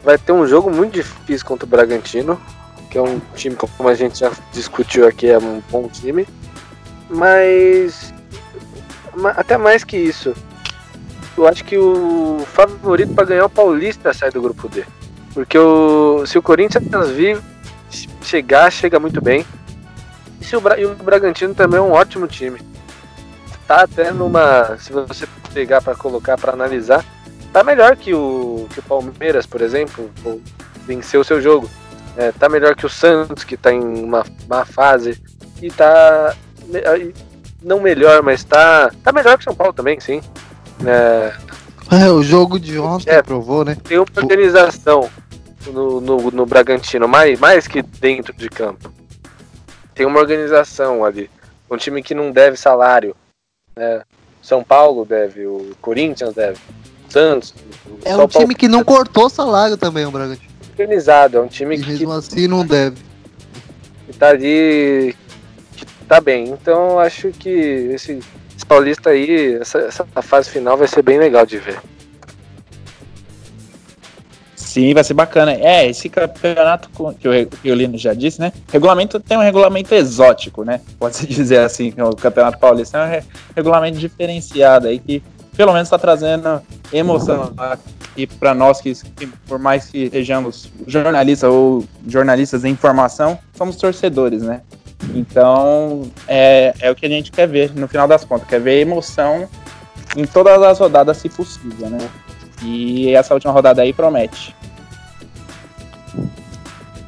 [0.04, 2.40] vai ter um jogo muito difícil contra o Bragantino,
[2.92, 6.28] que é um time, como a gente já discutiu aqui, é um bom time.
[7.14, 8.14] Mas
[9.36, 10.34] até mais que isso,
[11.38, 14.84] eu acho que o favorito para ganhar o Paulista sai do grupo D.
[15.34, 17.40] Porque o, se o Corinthians vir
[18.22, 19.46] chegar, chega muito bem.
[20.42, 22.60] E, se o, Bra, e o Bragantino também é um ótimo time.
[23.68, 24.78] Tá até numa.
[24.78, 27.04] Se você pegar para colocar, para analisar,
[27.52, 30.12] tá melhor que o, que o Palmeiras, por exemplo,
[30.86, 31.70] venceu o seu jogo.
[32.16, 35.22] É, tá melhor que o Santos, que tá em uma má fase.
[35.62, 36.36] E tá
[37.62, 40.22] não melhor, mas tá, tá melhor que o São Paulo também, sim.
[40.86, 41.34] É,
[42.06, 43.78] é o jogo de ontem é, provou, né?
[43.84, 45.10] Tem uma organização
[45.68, 48.92] no, no, no Bragantino, mais, mais que dentro de campo.
[49.96, 51.30] Tem uma organização ali.
[51.70, 53.16] Um time que não deve salário.
[53.76, 54.02] Né?
[54.42, 56.60] São Paulo deve, o Corinthians deve,
[57.10, 57.54] Santos.
[58.04, 58.56] É São um time Paulo...
[58.56, 60.52] que não cortou salário também, o Bragantino.
[60.72, 61.92] Organizado, é um time e que.
[61.92, 62.98] Mesmo assim não deve.
[64.08, 65.16] Que tá ali
[66.04, 66.50] tá bem.
[66.50, 68.20] Então acho que esse,
[68.56, 71.80] esse Paulista aí, essa, essa, fase final vai ser bem legal de ver.
[74.56, 75.54] Sim, vai ser bacana.
[75.54, 76.90] É, esse campeonato
[77.62, 78.52] que o, Lino já disse, né?
[78.72, 80.82] Regulamento tem um regulamento exótico, né?
[80.98, 83.24] Pode-se dizer assim, o Campeonato Paulista é um
[83.56, 85.22] regulamento diferenciado aí que
[85.56, 91.50] pelo menos está trazendo emoção aqui para nós que, que, por mais que sejamos jornalistas
[91.50, 94.62] ou jornalistas de informação, somos torcedores, né?
[95.14, 98.80] Então é, é o que a gente quer ver no final das contas, quer ver
[98.80, 99.48] emoção
[100.16, 102.10] em todas as rodadas, se possível, né?
[102.64, 104.56] E essa última rodada aí promete.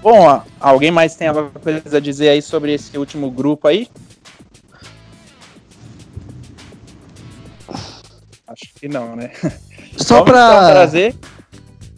[0.02, 3.88] Bom, alguém mais tem alguma coisa a dizer aí sobre esse último grupo aí?
[8.48, 9.32] Acho que não, né?
[9.98, 11.16] Só então trazer.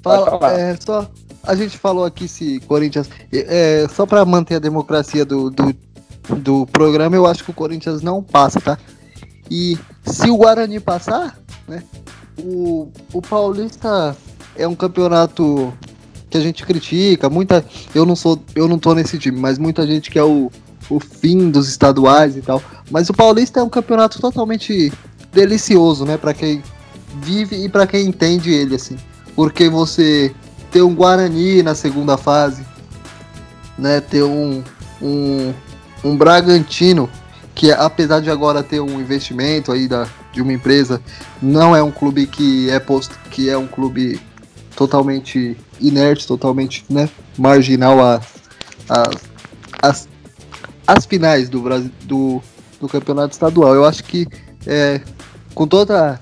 [0.01, 1.09] Fala, é, só
[1.47, 3.09] a gente falou aqui se Corinthians.
[3.31, 5.73] É, só para manter a democracia do, do,
[6.29, 8.77] do programa, eu acho que o Corinthians não passa, tá?
[9.49, 11.83] E se o Guarani passar, né?
[12.37, 14.15] O, o Paulista
[14.55, 15.73] é um campeonato
[16.29, 17.65] que a gente critica, muita.
[17.95, 18.39] Eu não sou.
[18.53, 20.51] Eu não tô nesse time, mas muita gente quer o,
[20.89, 22.61] o fim dos estaduais e tal.
[22.91, 24.91] Mas o Paulista é um campeonato totalmente
[25.31, 26.63] delicioso, né, para quem
[27.21, 28.97] vive e para quem entende ele assim.
[29.35, 30.33] Porque você
[30.71, 32.65] ter um Guarani na segunda fase,
[33.77, 34.63] né, ter um
[35.01, 35.53] um,
[36.07, 37.09] um Bragantino
[37.57, 41.01] que apesar de agora ter um investimento aí da, de uma empresa,
[41.41, 44.21] não é um clube que é posto, que é um clube
[44.75, 48.21] totalmente inerte, totalmente né, marginal a,
[48.87, 49.09] a,
[49.81, 50.07] as,
[50.85, 52.43] as finais do, Brasil, do,
[52.79, 53.73] do campeonato estadual.
[53.73, 54.27] Eu acho que
[54.67, 55.01] é,
[55.55, 56.19] com toda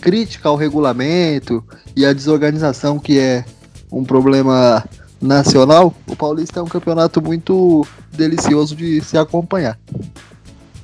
[0.00, 1.62] crítica ao regulamento
[1.94, 3.44] e a desorganização que é
[3.92, 4.82] um problema
[5.20, 9.78] nacional, o Paulista é um campeonato muito delicioso de se acompanhar.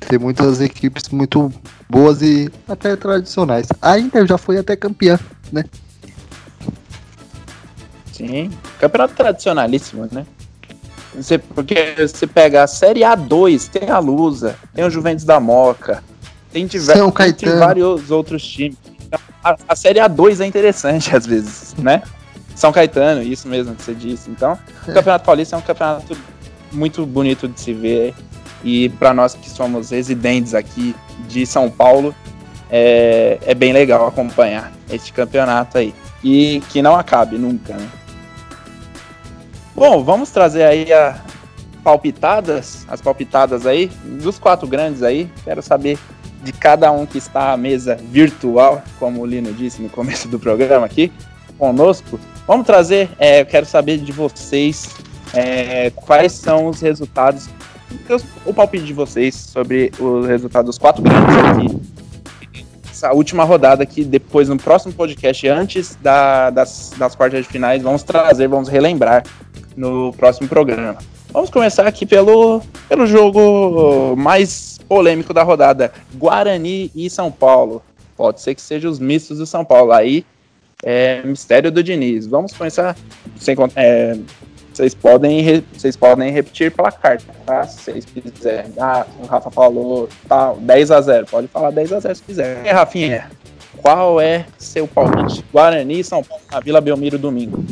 [0.00, 1.52] Tem muitas equipes muito
[1.88, 3.68] boas e até tradicionais.
[3.80, 5.18] A Inter já foi até campeã,
[5.52, 5.64] né?
[8.12, 10.26] Sim, campeonato tradicionalíssimo, né?
[11.14, 16.02] Você, porque você pega a Série A2, tem a Lusa, tem o Juventus da Moca,
[16.52, 18.76] tem, diversos, tem vários outros times.
[19.42, 22.02] A, a, Série A2 é interessante às vezes, né?
[22.54, 24.30] São Caetano, isso mesmo que você disse.
[24.30, 24.90] Então, é.
[24.90, 26.16] o Campeonato Paulista é um campeonato
[26.72, 28.14] muito bonito de se ver.
[28.62, 30.94] E para nós que somos residentes aqui
[31.28, 32.14] de São Paulo,
[32.70, 35.94] é, é bem legal acompanhar este campeonato aí.
[36.22, 37.88] E que não acabe nunca, né?
[39.74, 41.20] Bom, vamos trazer aí a
[41.82, 45.30] palpitadas, as palpitadas aí, dos quatro grandes aí.
[45.44, 45.98] Quero saber
[46.42, 50.38] de cada um que está à mesa virtual, como o Lino disse no começo do
[50.38, 51.12] programa aqui,
[51.58, 52.18] conosco.
[52.46, 54.94] Vamos trazer, é, eu quero saber de vocês
[55.32, 57.48] é, quais são os resultados,
[58.44, 62.64] o palpite de vocês sobre o resultado dos quatro grandes aqui.
[62.90, 67.82] Essa última rodada aqui, depois no próximo podcast, antes da, das, das quartas de finais,
[67.82, 69.24] vamos trazer, vamos relembrar
[69.74, 70.98] no próximo programa.
[71.32, 77.82] Vamos começar aqui pelo, pelo jogo mais polêmico da rodada: Guarani e São Paulo.
[78.16, 79.90] Pode ser que seja os mistos do São Paulo.
[79.92, 80.24] Aí
[80.82, 82.26] é mistério do Diniz.
[82.26, 82.96] Vamos começar
[83.38, 84.18] sem é,
[84.74, 87.64] vocês podem vocês podem repetir placar, tá?
[87.64, 88.72] Se vocês quiserem.
[88.78, 91.26] Ah, o Rafa falou tal, tá, 10 a 0.
[91.26, 92.66] Pode falar 10 a 0 se quiser.
[92.66, 93.30] E Rafinha,
[93.76, 95.44] qual é seu palpite?
[95.52, 97.64] Guarani e São Paulo na Vila Belmiro domingo.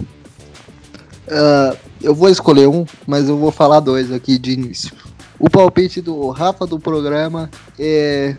[1.27, 4.93] Uh, eu vou escolher um, mas eu vou falar dois aqui de início.
[5.41, 8.37] O palpite do Rafa do programa é,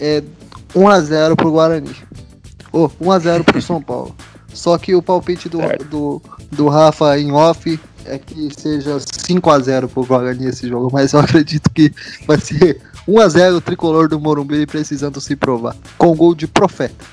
[0.00, 0.22] é
[0.74, 1.94] 1x0 pro Guarani.
[2.72, 4.14] Oh, 1x0 pro São Paulo.
[4.52, 5.58] Só que o palpite do,
[5.90, 11.20] do, do Rafa em off é que seja 5x0 pro Guarani esse jogo, mas eu
[11.20, 11.92] acredito que
[12.26, 15.76] vai ser 1x0 o tricolor do Morumbi precisando se provar.
[15.98, 17.04] Com gol de profeta.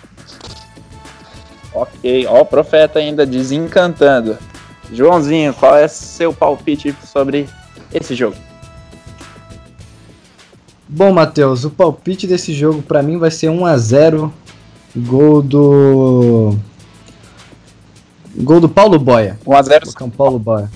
[1.74, 4.38] Ok, ó, o profeta ainda desencantando.
[4.91, 7.49] Joãozinho, qual é seu palpite sobre
[7.91, 8.36] esse jogo?
[10.88, 14.34] Bom, Matheus, o palpite desse jogo para mim vai ser 1 a 0
[14.96, 16.56] Gol do.
[18.38, 19.39] Gol do Paulo Boia.
[19.46, 20.70] 1x0 São Paulo Boia.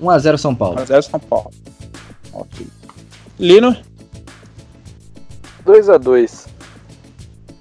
[0.00, 0.76] 1x0 São Paulo.
[0.76, 1.50] 1x0 São Paulo.
[2.32, 2.66] Ok.
[3.38, 3.76] Lino?
[5.66, 6.46] 2x2.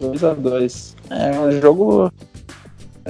[0.01, 0.95] 2x2.
[1.09, 2.11] É um jogo.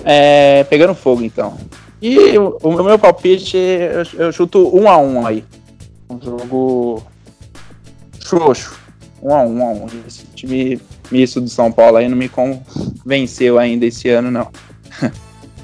[0.04, 1.56] É, pegando fogo então.
[2.02, 5.46] E o, o meu palpite, eu, eu chuto 1 a 1 aí.
[6.10, 7.04] Um jogo
[8.20, 8.80] xoxo.
[9.22, 10.80] 1 a 1 1 a 1 Esse time
[11.12, 14.50] misto do São Paulo aí não me convenceu ainda esse ano, não.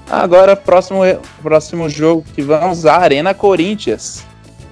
[0.09, 0.99] Agora, próximo,
[1.41, 4.23] próximo jogo que vamos, a Arena Corinthians.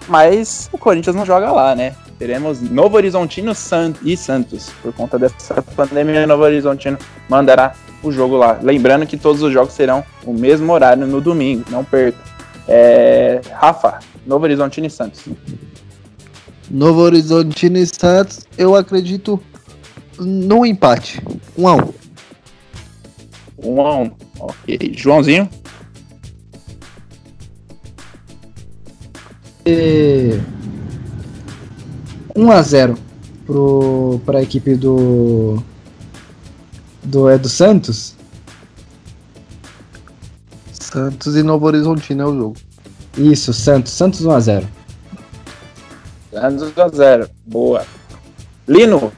[0.08, 1.96] Mas o Corinthians não joga lá, né?
[2.20, 3.54] Teremos Novo Horizontino
[4.04, 4.70] e Santos.
[4.82, 6.98] Por conta dessa pandemia, Novo Horizontino
[7.28, 8.60] mandará o jogo lá.
[8.62, 12.20] Lembrando que todos os jogos serão o mesmo horário no domingo, não perca.
[12.68, 15.24] É, Rafa, Novo Horizontino e Santos.
[16.70, 19.42] Novo Horizontino e Santos, eu acredito
[20.26, 21.22] no empate.
[21.58, 21.94] 1 a 1
[23.64, 24.94] 1 a 1 Ok.
[24.96, 25.50] Joãozinho?
[29.66, 30.40] E...
[32.36, 32.98] 1 a 0
[33.46, 35.62] pro para a equipe do
[37.04, 38.16] do é do Santos.
[40.72, 42.58] Santos e Novo Horizontino é o jogo.
[43.18, 44.68] Isso, Santos, Santos 1 a 0.
[46.32, 47.30] Santos 1 a 0.
[47.46, 47.86] Boa.
[48.68, 49.12] Lino,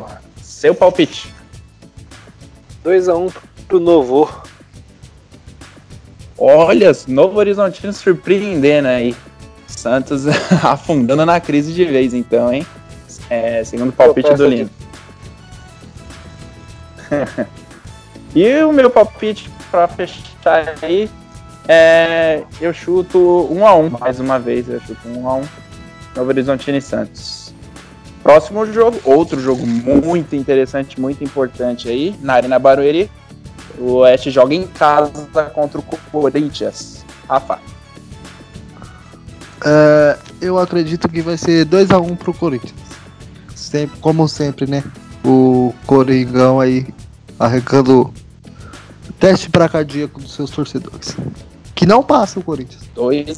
[0.63, 1.27] seu palpite.
[2.85, 3.33] 2x1
[3.67, 4.29] pro Novo.
[6.37, 9.13] Olha, Novo Horizontino surpreendendo aí.
[9.67, 10.23] Santos
[10.63, 12.65] afundando na crise de vez, então, hein?
[13.29, 14.69] É, segundo palpite do Lino.
[18.33, 21.09] e o meu palpite para fechar aí
[21.67, 25.43] é, eu chuto 1 a 1 mais uma vez, eu chuto 1 a 1
[26.15, 27.42] Novo Horizontino e Santos.
[28.23, 33.11] Próximo jogo, outro jogo muito interessante, muito importante aí, na Arena Barueri.
[33.77, 35.11] O Oeste joga em casa
[35.53, 37.03] contra o Corinthians.
[37.27, 37.59] Rafa.
[39.59, 42.73] Uh, eu acredito que vai ser 2x1 pro Corinthians.
[43.53, 44.83] Sempre, como sempre, né?
[45.25, 46.87] O Coringão aí
[47.37, 48.13] arrancando
[49.19, 51.17] teste para cardíaco dos seus torcedores.
[51.75, 52.83] Que não passa o Corinthians.
[52.95, 53.37] 2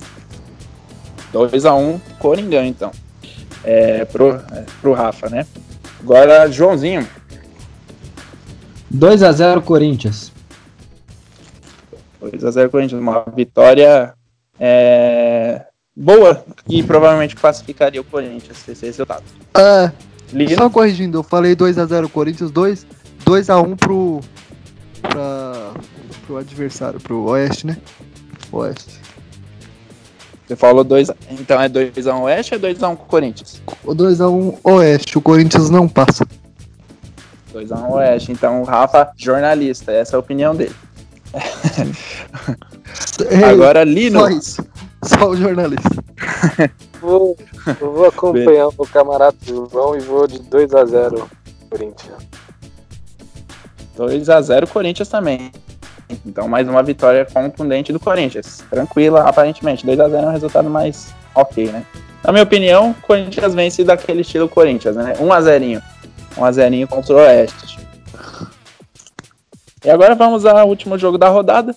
[1.33, 2.91] 2x1 um, Coringão, então.
[3.66, 5.45] É, pro, é, pro Rafa, né?
[5.99, 7.07] Agora, Joãozinho.
[8.93, 10.32] 2x0 Corinthians.
[12.22, 13.01] 2x0 Corinthians.
[13.01, 14.13] Uma vitória
[14.59, 19.24] é, boa que provavelmente classificaria o Corinthians esse resultado.
[19.57, 19.91] É.
[20.32, 20.55] Lino.
[20.55, 22.86] Só corrigindo, eu falei 2x0 Corinthians, 2
[23.26, 24.22] 2x1 pro.
[25.01, 25.72] Pra,
[26.26, 27.78] pro adversário, pro Oeste, né?
[28.51, 29.05] Oeste.
[30.48, 33.62] Você falou 2 Então é 2x1 Oeste ou 2x1 Corinthians?
[33.84, 36.26] O 2x1 Oeste, o Corinthians não passa.
[37.54, 40.76] 2x1 Oeste, então o Rafa, jornalista, essa é a opinião dele.
[43.50, 44.20] Agora, Lino.
[44.20, 44.66] Só isso.
[45.04, 45.89] Só o jornalista.
[47.00, 47.38] vou,
[47.80, 51.28] vou acompanhar o camarada João e vou de 2x0
[51.70, 52.18] Corinthians.
[53.98, 55.52] 2x0 Corinthians também.
[56.26, 58.64] Então, mais uma vitória contundente do Corinthians.
[58.70, 59.86] Tranquila, aparentemente.
[59.86, 61.86] 2x0 é um resultado mais ok, né?
[62.24, 65.14] Na minha opinião, o Corinthians vence daquele estilo Corinthians, né?
[65.20, 65.82] 1x0.
[66.36, 67.80] 1x0 contra o Oeste.
[69.84, 71.76] E agora vamos ao último jogo da rodada.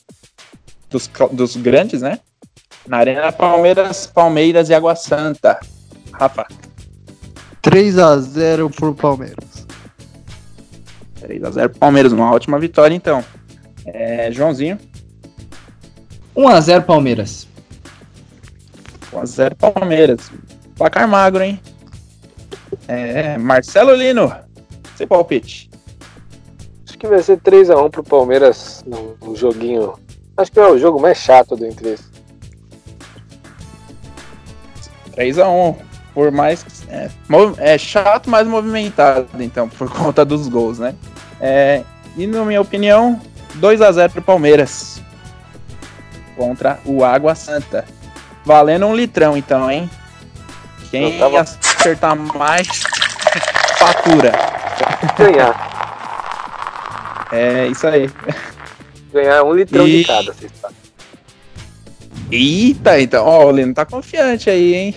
[0.90, 2.20] Dos, dos grandes, né?
[2.86, 5.60] Na Arena Palmeiras, Palmeiras e Água Santa.
[6.12, 6.46] Rafa.
[7.62, 9.66] 3x0 pro Palmeiras.
[11.20, 13.22] 3x0 pro Palmeiras, uma ótima vitória então.
[13.94, 14.78] É, Joãozinho.
[16.36, 17.48] 1x0 Palmeiras.
[19.12, 20.30] 1x0 Palmeiras.
[20.76, 21.60] Placar magro, hein?
[22.86, 24.32] É, Marcelo Lino.
[24.96, 25.70] Seu palpite.
[26.86, 29.94] Acho que vai ser 3x1 pro Palmeiras no, no joguinho.
[30.36, 32.10] Acho que é o jogo mais chato do entre esses.
[35.16, 35.76] 3x1.
[36.14, 36.64] Por mais.
[36.88, 37.08] É,
[37.58, 40.94] é, chato, mas movimentado, então, por conta dos gols, né?
[41.40, 41.84] É,
[42.16, 43.20] e, na minha opinião,
[43.58, 45.02] 2x0 pro Palmeiras.
[46.36, 47.84] Contra o Água Santa.
[48.44, 49.90] Valendo um litrão, então, hein?
[50.90, 51.40] Quem tava...
[51.40, 52.66] acertar mais,
[53.76, 54.32] fatura.
[55.18, 55.68] Ganhar.
[57.32, 58.10] É isso aí.
[59.12, 59.98] Ganhar um litrão e...
[59.98, 60.76] de cada, vocês sabem.
[62.30, 64.94] Eita, então, ó, o Lino tá confiante aí, hein?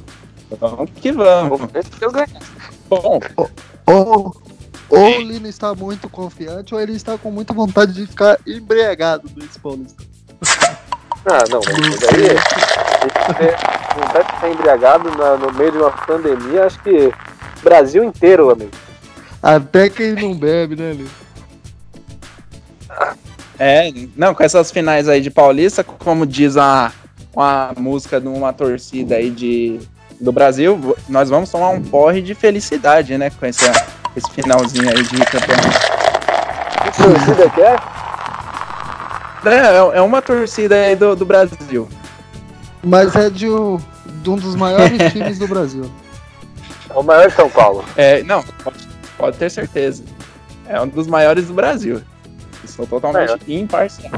[0.58, 1.60] vamos que vamos.
[2.88, 3.20] Bom.
[3.86, 4.41] Ou,
[4.92, 9.26] ou o Lino está muito confiante, ou ele está com muita vontade de ficar embriagado
[9.26, 10.02] do Paulista.
[11.24, 12.34] Ah, não, mas aí.
[13.94, 17.12] vontade de ficar embriagado na, no meio de uma pandemia, acho que
[17.62, 18.72] Brasil inteiro, amigo.
[19.40, 21.10] Até quem não bebe, né, Lino?
[23.56, 26.90] É, não, com essas finais aí de Paulista, como diz a,
[27.36, 29.78] a música de uma torcida aí de,
[30.20, 33.30] do Brasil, nós vamos tomar um porre de felicidade, né?
[33.30, 33.64] Com esse,
[34.16, 36.02] esse finalzinho aí de campeonato.
[36.82, 37.76] Que torcida que é?
[39.44, 41.88] É, é uma torcida aí do, do Brasil.
[42.82, 45.90] Mas é de um, de um dos maiores times do Brasil.
[46.88, 47.84] É o maior de São Paulo.
[47.96, 50.04] É, não, pode, pode ter certeza.
[50.68, 52.02] É um dos maiores do Brasil.
[52.66, 53.54] Sou totalmente é.
[53.54, 54.12] imparcial.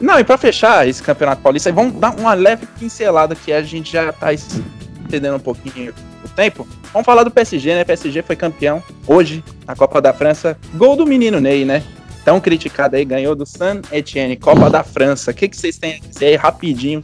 [0.00, 3.92] Não, e pra fechar esse Campeonato Paulista, vamos dar uma leve pincelada que a gente
[3.92, 6.66] já tá estendendo um pouquinho o tempo.
[6.94, 7.82] Vamos falar do PSG, né?
[7.82, 10.56] PSG foi campeão hoje na Copa da França.
[10.74, 11.82] Gol do menino Ney, né?
[12.24, 15.32] Tão criticado aí, ganhou do San Etienne, Copa da França.
[15.32, 17.02] O que, que vocês têm a dizer aí rapidinho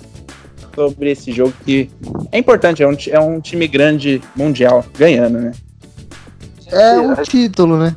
[0.76, 1.90] sobre esse jogo que
[2.30, 5.52] é importante, é um, é um time grande mundial ganhando, né?
[6.68, 7.96] É um título, né?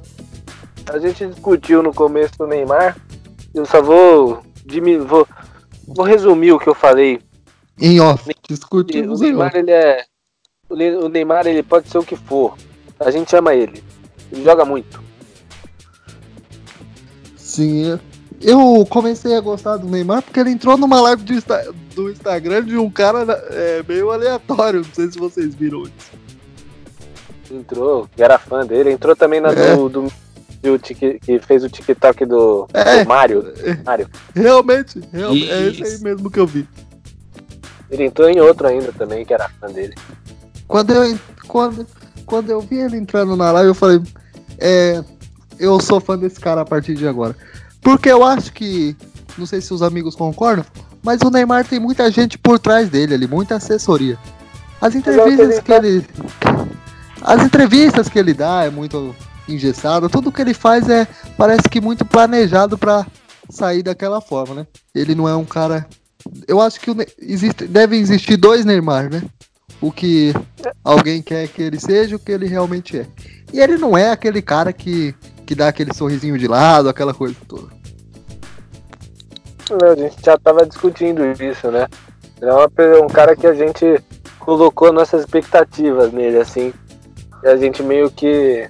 [0.91, 2.97] A gente discutiu no começo do Neymar.
[3.53, 4.41] Eu só vou,
[5.05, 5.27] vou,
[5.87, 7.21] vou resumir o que eu falei.
[7.79, 10.03] Em off, discutimos o Neymar, ele é.
[10.73, 12.57] O Neymar ele pode ser o que for.
[12.99, 13.83] A gente ama ele.
[14.31, 15.01] Ele joga muito.
[17.37, 17.99] Sim,
[18.43, 22.65] eu comecei a gostar do Neymar porque ele entrou numa live do, Insta do Instagram
[22.65, 24.81] de um cara é, meio aleatório.
[24.81, 26.11] Não sei se vocês viram isso.
[27.51, 28.91] Entrou, era fã dele.
[28.91, 29.75] Entrou também na é.
[29.75, 30.11] do, do,
[30.61, 33.03] do, que fez o TikTok do, é.
[33.03, 33.53] do Mario.
[33.85, 34.09] Mario.
[34.33, 36.67] Realmente, realmente é esse aí mesmo que eu vi.
[37.89, 39.93] Ele entrou em outro ainda também, que era fã dele.
[40.73, 41.87] Quando eu, quando,
[42.25, 44.01] quando eu vi ele entrando na live, eu falei.
[44.57, 45.03] É,
[45.59, 47.35] eu sou fã desse cara a partir de agora.
[47.79, 48.97] Porque eu acho que.
[49.37, 50.65] Não sei se os amigos concordam,
[51.03, 54.17] mas o Neymar tem muita gente por trás dele ali, muita assessoria.
[54.81, 56.07] As entrevistas que ele.
[57.21, 59.15] As entrevistas que ele dá é muito
[59.47, 61.07] engessado, tudo que ele faz é
[61.37, 63.05] parece que muito planejado para
[63.47, 64.67] sair daquela forma, né?
[64.95, 65.87] Ele não é um cara.
[66.47, 69.21] Eu acho que existe, deve existir dois Neymar, né?
[69.83, 70.33] O que
[70.81, 73.05] alguém quer que ele seja, o que ele realmente é.
[73.51, 75.13] E ele não é aquele cara que
[75.45, 77.67] que dá aquele sorrisinho de lado, aquela coisa toda.
[79.81, 81.85] A gente já tava discutindo isso, né?
[82.41, 84.01] é um cara que a gente
[84.39, 86.73] colocou nossas expectativas nele, assim.
[87.43, 88.69] E a gente meio que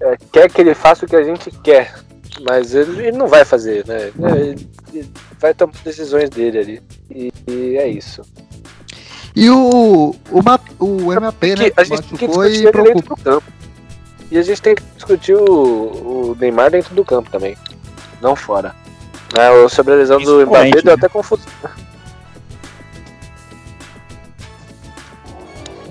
[0.00, 1.94] é, quer que ele faça o que a gente quer.
[2.48, 4.10] Mas ele, ele não vai fazer, né?
[4.16, 6.82] Ele, ele vai tomar decisões dele ali.
[7.10, 8.22] E, e é isso.
[9.34, 11.72] E o, o, MAP, o MAP, né?
[11.76, 13.42] A gente machucou e preocupa.
[14.30, 17.56] E a gente tem que discutir o, o Neymar dentro do campo também,
[18.22, 18.74] não fora.
[19.36, 21.46] É, sobre a lesão do Mbappé deu até confusão.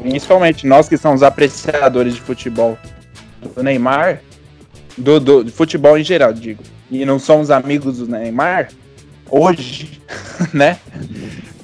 [0.01, 2.77] Principalmente nós que somos apreciadores de futebol
[3.41, 4.21] do Neymar,
[4.97, 8.69] do, do, futebol em geral, digo, e não somos amigos do Neymar,
[9.29, 10.01] hoje,
[10.53, 10.79] né?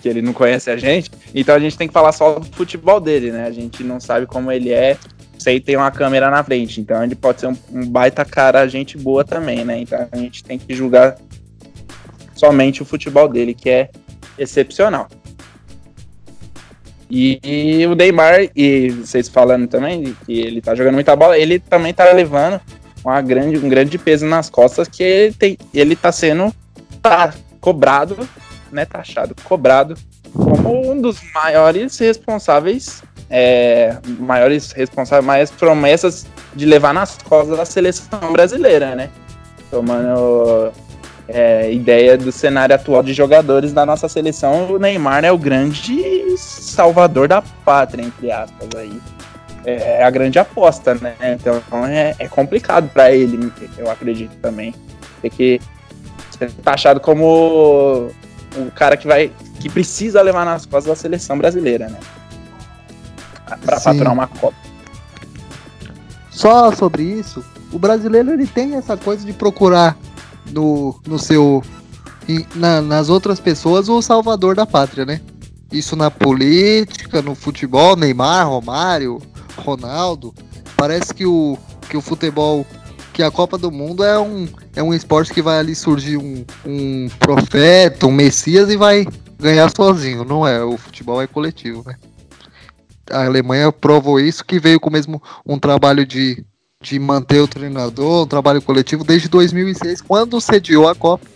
[0.01, 2.99] Que ele não conhece a gente, então a gente tem que falar só do futebol
[2.99, 3.45] dele, né?
[3.45, 4.97] A gente não sabe como ele é
[5.39, 8.97] sei tem uma câmera na frente, então ele pode ser um, um, baita cara, gente
[8.97, 9.79] boa também, né?
[9.79, 11.17] Então a gente tem que julgar
[12.35, 13.89] somente o futebol dele, que é
[14.37, 15.07] excepcional.
[17.09, 21.57] E, e, o Neymar, e vocês falando também que ele tá jogando muita bola, ele
[21.57, 22.61] também tá levando
[23.03, 26.53] uma grande, um grande peso nas costas que ele, tem, ele tá sendo
[27.01, 28.15] tá, cobrado,
[28.71, 29.95] né, taxado, cobrado
[30.33, 37.65] como um dos maiores responsáveis é, maiores responsáveis, maiores promessas de levar nas costas da
[37.65, 39.09] seleção brasileira, né?
[39.69, 40.71] Tomando
[41.27, 46.35] é, ideia do cenário atual de jogadores da nossa seleção, o Neymar é o grande
[46.37, 48.99] salvador da pátria, entre aspas, aí.
[49.65, 51.15] É, é a grande aposta, né?
[51.21, 54.73] Então é, é complicado para ele, eu acredito também.
[55.21, 55.61] Ter que
[56.31, 58.09] ser taxado como
[58.67, 61.99] o cara que vai que precisa levar nas costas da seleção brasileira, né?
[63.57, 64.57] para faturar uma Copa.
[66.29, 69.97] Só sobre isso, o brasileiro ele tem essa coisa de procurar
[70.51, 71.63] no, no seu
[72.55, 75.19] na, nas outras pessoas o salvador da pátria, né?
[75.71, 79.19] Isso na política, no futebol, Neymar, Romário,
[79.57, 80.33] Ronaldo.
[80.75, 81.57] Parece que o,
[81.89, 82.65] que o futebol,
[83.19, 86.45] que a Copa do Mundo é um, é um esporte que vai ali surgir um,
[86.65, 89.05] um profeta, um messias e vai
[89.37, 90.23] ganhar sozinho.
[90.23, 91.97] Não é, o futebol é coletivo, né?
[93.11, 96.45] a Alemanha provou isso, que veio com mesmo um trabalho de,
[96.81, 101.27] de manter o treinador, um trabalho coletivo desde 2006, quando sediou a Copa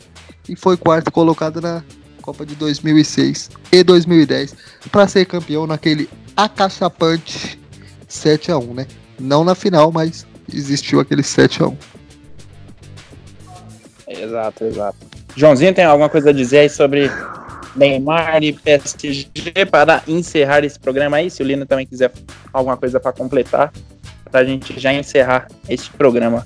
[0.47, 1.83] e foi quarto colocado na
[2.21, 4.55] Copa de 2006 e 2010
[4.89, 7.59] para ser campeão naquele acachapante
[8.07, 8.87] 7 a 1, né?
[9.19, 11.77] Não na final, mas existiu aquele 7 a 1.
[14.07, 14.97] Exato, exato.
[15.35, 17.09] Joãozinho tem alguma coisa a dizer aí sobre
[17.75, 19.27] Neymar e PSG
[19.69, 21.29] para encerrar esse programa aí.
[21.29, 22.11] Se o Lino também quiser
[22.51, 23.71] alguma coisa para completar,
[24.29, 26.45] para a gente já encerrar este programa.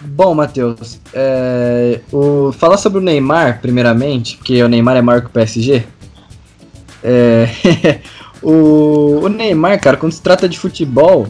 [0.00, 5.28] Bom, Matheus, é, o, falar sobre o Neymar, primeiramente, porque o Neymar é maior que
[5.28, 5.82] o PSG.
[7.02, 7.48] É,
[8.44, 11.26] o, o Neymar, cara, quando se trata de futebol,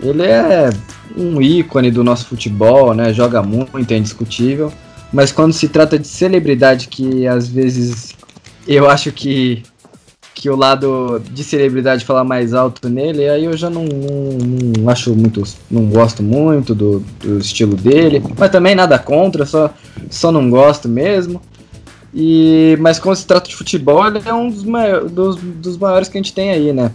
[0.00, 0.70] ele é
[1.16, 3.12] um ícone do nosso futebol, né?
[3.12, 4.72] Joga muito, é indiscutível.
[5.12, 8.14] Mas quando se trata de celebridade que às vezes
[8.66, 9.62] eu acho que,
[10.34, 14.88] que o lado de celebridade fala mais alto nele, aí eu já não, não, não
[14.88, 19.70] acho muito, não gosto muito do, do, estilo dele, mas também nada contra, só,
[20.08, 21.42] só não gosto mesmo.
[22.14, 26.08] E, mas quando se trata de futebol, ele é um dos, maiores, dos, dos maiores
[26.08, 26.90] que a gente tem aí, né?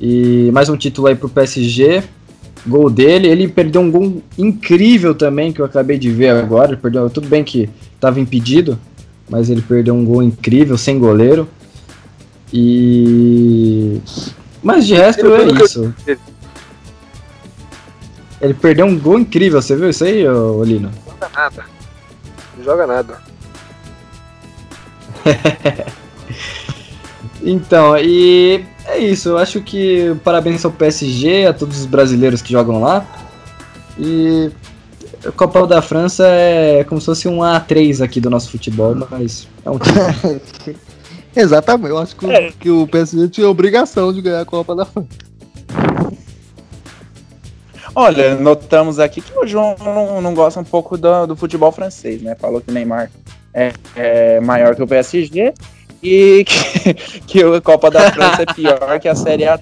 [0.00, 2.02] E mais um título aí pro PSG,
[2.66, 6.80] gol dele, ele perdeu um gol incrível também, que eu acabei de ver agora, ele
[6.80, 8.78] perdeu, tudo bem que estava impedido,
[9.30, 11.48] mas ele perdeu um gol incrível, sem goleiro.
[12.52, 14.00] E.
[14.62, 15.94] Mas de resto é isso.
[18.40, 20.90] Ele perdeu um gol incrível, você viu isso aí, Olino?
[20.90, 21.64] Não joga nada.
[22.56, 23.35] Não joga nada.
[27.42, 29.30] então, e é isso.
[29.30, 33.04] Eu acho que parabéns ao PSG, a todos os brasileiros que jogam lá.
[33.98, 34.50] E
[35.26, 39.48] a Copa da França é como se fosse um A3 aqui do nosso futebol, mas
[39.64, 39.78] é um.
[41.34, 42.52] Exatamente, eu acho que, é.
[42.52, 45.08] que o PSG tinha obrigação de ganhar a Copa da França.
[47.94, 52.20] Olha, notamos aqui que o João não, não gosta um pouco do, do, futebol francês,
[52.20, 52.34] né?
[52.34, 53.10] Falou que o Neymar
[53.56, 55.54] é, é maior que o PSG
[56.02, 56.94] e que,
[57.26, 59.58] que a Copa da França é pior que a Série A.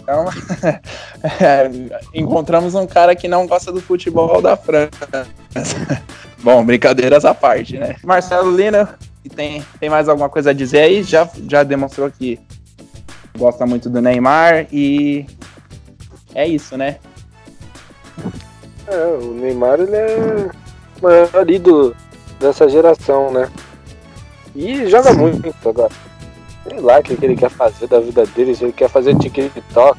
[0.00, 0.24] Então,
[1.40, 1.70] é,
[2.12, 5.28] encontramos um cara que não gosta do futebol da França.
[6.42, 7.96] Bom, brincadeiras à parte, né?
[8.02, 8.98] Marcelo Lina,
[9.36, 11.02] tem, tem mais alguma coisa a dizer aí?
[11.02, 12.40] Já, já demonstrou que
[13.36, 15.24] gosta muito do Neymar e
[16.34, 16.96] é isso, né?
[18.86, 20.48] É, o Neymar ele é
[21.00, 21.94] o maior ídolo
[22.38, 23.48] dessa geração, né?
[24.54, 25.18] E joga Sim.
[25.18, 25.92] muito agora.
[26.68, 29.16] Sei lá o que, que ele quer fazer da vida dele, se ele quer fazer
[29.16, 29.98] TikTok,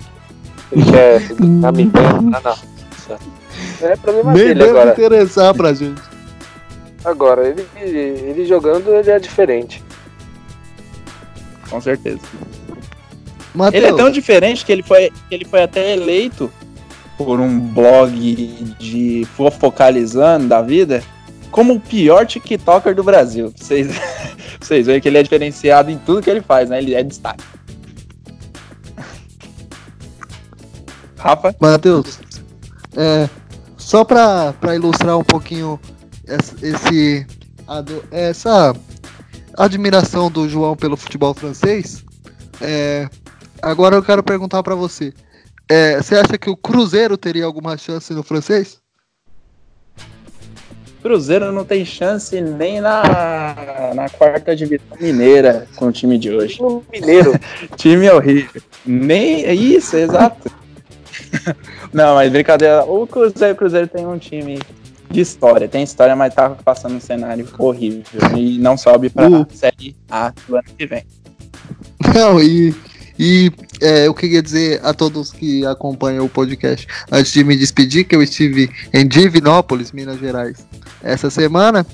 [0.71, 2.55] ele quer ficar me vendo lá na.
[3.81, 4.91] É problema Nem dele agora.
[4.91, 6.01] interessar pra gente.
[7.03, 9.83] Agora, ele, ele jogando, ele é diferente.
[11.69, 12.19] Com certeza.
[13.55, 13.83] Mateus.
[13.83, 16.51] Ele é tão diferente que ele foi, que ele foi até eleito
[17.17, 18.13] por um blog
[18.79, 21.03] de fofocalizando da vida
[21.51, 23.53] como o pior TikToker do Brasil.
[23.55, 23.87] Vocês,
[24.59, 26.79] vocês veem que ele é diferenciado em tudo que ele faz, né?
[26.79, 27.43] Ele é destaque.
[31.17, 31.53] Rafa?
[31.59, 32.19] Matheus,
[32.95, 33.29] é,
[33.77, 35.79] só para ilustrar um pouquinho
[36.61, 37.27] esse,
[38.09, 38.73] essa
[39.57, 42.05] admiração do João pelo futebol francês,
[42.61, 43.09] é,
[43.61, 45.13] agora eu quero perguntar para você.
[45.67, 48.81] É, você acha que o Cruzeiro teria alguma chance no francês?
[51.01, 56.59] Cruzeiro não tem chance nem na, na quarta divisão mineira com o time de hoje.
[56.91, 57.33] Mineiro.
[57.77, 58.61] time horrível.
[58.85, 59.45] Nem.
[59.45, 60.51] É isso, exato.
[61.93, 62.83] não, mas brincadeira.
[62.83, 64.59] O Cruzeiro, o Cruzeiro tem um time
[65.09, 65.67] de história.
[65.67, 68.03] Tem história, mas tá passando um cenário horrível.
[68.37, 69.47] E não sobe pra uh.
[69.51, 71.03] Série A do ano que vem.
[72.13, 72.75] Não, e,
[73.19, 73.51] e
[73.81, 78.15] é, eu queria dizer a todos que acompanham o podcast, antes de me despedir, que
[78.15, 80.65] eu estive em Divinópolis, Minas Gerais,
[81.03, 81.85] essa semana.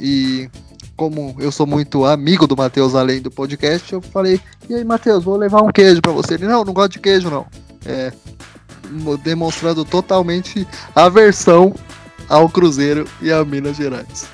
[0.00, 0.48] E
[0.96, 5.24] como eu sou muito amigo do Matheus além do podcast, eu falei, e aí, Matheus,
[5.24, 6.34] vou levar um queijo para você.
[6.34, 7.46] Ele, não, não gosto de queijo, não.
[7.84, 8.10] É,
[9.22, 11.74] demonstrando totalmente aversão
[12.30, 14.26] ao Cruzeiro e a Minas Gerais.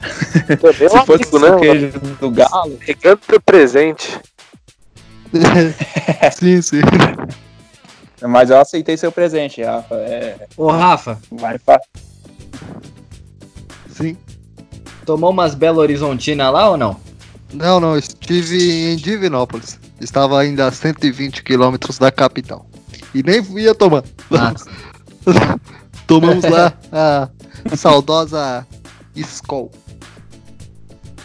[0.00, 2.78] Se fosse o queijo do Galo.
[2.80, 4.18] Recanto presente.
[6.32, 6.80] sim, sim.
[8.22, 9.94] Mas eu aceitei seu presente, Rafa.
[9.96, 10.46] É...
[10.56, 11.18] Ô, Rafa.
[11.30, 11.80] Vai pra...
[13.90, 14.16] Sim.
[15.04, 16.98] Tomou umas Belo Horizontina lá ou não?
[17.52, 17.96] Não, não.
[17.96, 19.78] Estive em Divinópolis.
[20.00, 22.66] Estava ainda a 120 quilômetros da capital.
[23.14, 24.02] E nem ia tomar.
[26.06, 27.28] Tomamos lá a
[27.76, 28.66] saudosa
[29.14, 29.70] Skol.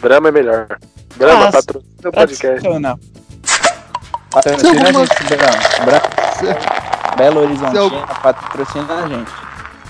[0.00, 0.66] Brahma é melhor.
[1.16, 2.68] Brahma, ah, patrocina o podcast.
[2.80, 2.98] Não.
[4.32, 5.84] Patrocina a gente.
[5.84, 6.82] Brahma.
[7.16, 9.30] Belo Horizonte patrocina a gente.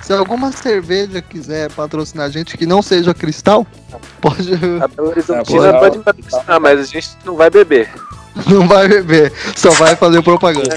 [0.02, 3.66] Se alguma cerveja quiser patrocinar a gente que não seja cristal,
[4.20, 4.52] pode.
[4.82, 7.88] A Belo Horizontina é, pode patrocinar, mas a gente não vai beber.
[8.46, 10.74] Não vai beber, só vai fazer propaganda.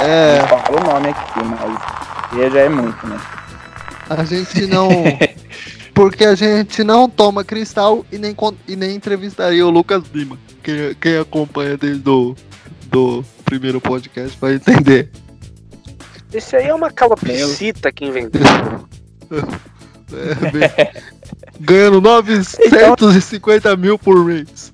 [0.00, 0.40] É.
[0.48, 3.20] Fala o nome aqui, mas já é muito, né?
[4.08, 4.88] A gente não.
[5.94, 8.34] Porque a gente não toma cristal e nem,
[8.66, 10.38] e nem entrevistaria o Lucas Lima.
[10.62, 12.34] Quem, quem acompanha desde o
[12.86, 15.10] do primeiro podcast vai entender.
[16.32, 18.40] Esse aí é uma calopsita que inventou.
[20.12, 20.70] É, bem,
[21.58, 23.76] ganhando 950 então...
[23.78, 24.70] mil por mês.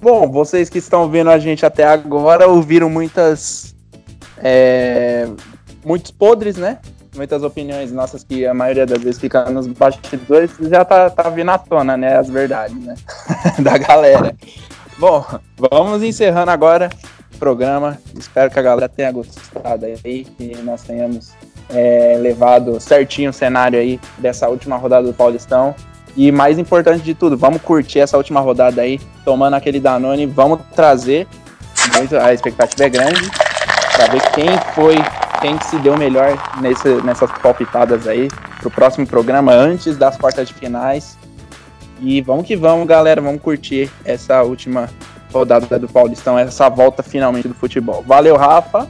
[0.00, 3.74] Bom, vocês que estão vendo a gente até agora ouviram muitas
[4.36, 5.28] é,
[5.84, 6.78] muitos podres, né?
[7.18, 11.50] Muitas opiniões nossas que a maioria das vezes fica nos bastidores, já tá, tá vindo
[11.50, 12.16] à tona, né?
[12.16, 12.94] As verdades, né?
[13.58, 14.34] da galera.
[14.98, 15.24] Bom,
[15.56, 16.88] vamos encerrando agora
[17.34, 17.98] o programa.
[18.16, 21.32] Espero que a galera tenha gostado aí, que nós tenhamos
[21.70, 25.74] é, levado certinho o cenário aí dessa última rodada do Paulistão.
[26.16, 30.60] E mais importante de tudo, vamos curtir essa última rodada aí, tomando aquele Danone, vamos
[30.74, 31.28] trazer,
[32.20, 33.30] a expectativa é grande,
[33.94, 34.96] para ver quem foi,
[35.40, 38.28] quem se deu melhor nesse, nessas palpitadas aí,
[38.60, 41.16] pro próximo programa, antes das quartas de finais.
[42.00, 44.88] E vamos que vamos, galera, vamos curtir essa última
[45.32, 48.04] rodada do Paulistão, essa volta finalmente do futebol.
[48.06, 48.88] Valeu, Rafa.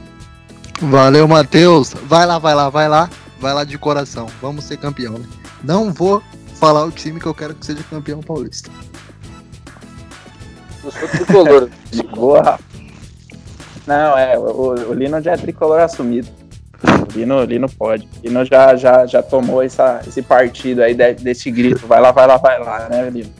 [0.81, 1.93] Valeu, Matheus.
[2.03, 3.09] Vai lá, vai lá, vai lá.
[3.39, 4.27] Vai lá de coração.
[4.41, 5.13] Vamos ser campeão.
[5.13, 5.25] Né?
[5.63, 6.21] Não vou
[6.55, 8.69] falar o time que eu quero que seja campeão paulista.
[10.83, 11.69] Eu sou tricolor.
[11.89, 12.63] De boa, Rafa.
[13.87, 16.38] Não, é, o, o Lino já é tricolor assumido.
[16.83, 18.05] O Lino, Lino pode.
[18.05, 21.85] O Lino já, já, já tomou essa, esse partido aí de, desse grito.
[21.85, 23.33] Vai lá, vai lá, vai lá, né, Lino?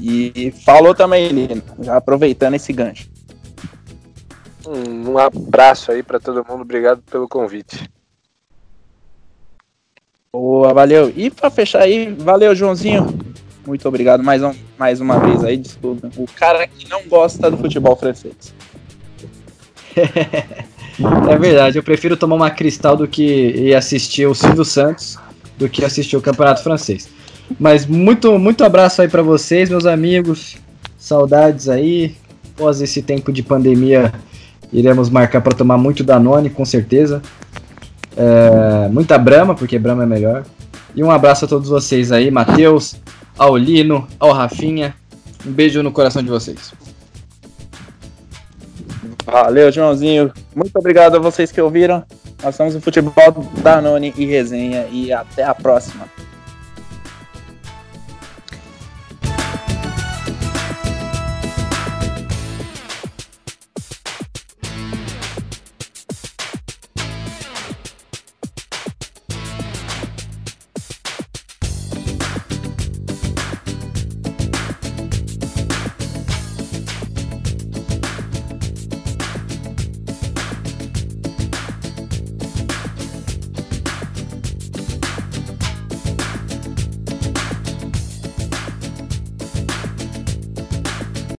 [0.00, 3.08] E falou também, Lino, já aproveitando esse gancho.
[4.66, 6.62] Um, um abraço aí para todo mundo.
[6.62, 7.90] Obrigado pelo convite.
[10.32, 11.12] Boa, valeu.
[11.16, 13.06] E para fechar aí, valeu, Joãozinho.
[13.66, 16.10] Muito obrigado mais, um, mais uma vez aí, desculpa.
[16.16, 18.54] O cara que não gosta do futebol francês.
[21.30, 25.18] é verdade, eu prefiro tomar uma cristal do que ir assistir o Silvio Santos
[25.58, 27.08] do que assistir o Campeonato Francês.
[27.58, 30.56] Mas muito, muito abraço aí para vocês, meus amigos.
[30.96, 32.14] Saudades aí.
[32.54, 34.12] Após esse tempo de pandemia,
[34.72, 37.22] iremos marcar para tomar muito Danone, com certeza.
[38.16, 40.44] É, muita Brama, porque Brama é melhor.
[40.94, 42.96] E um abraço a todos vocês aí, Matheus,
[43.36, 44.94] ao Lino, ao Rafinha.
[45.46, 46.72] Um beijo no coração de vocês.
[49.30, 50.32] Valeu, Joãozinho.
[50.56, 52.02] Muito obrigado a vocês que ouviram.
[52.42, 53.12] Nós somos o Futebol
[53.62, 54.86] Danone e Resenha.
[54.90, 56.06] E até a próxima.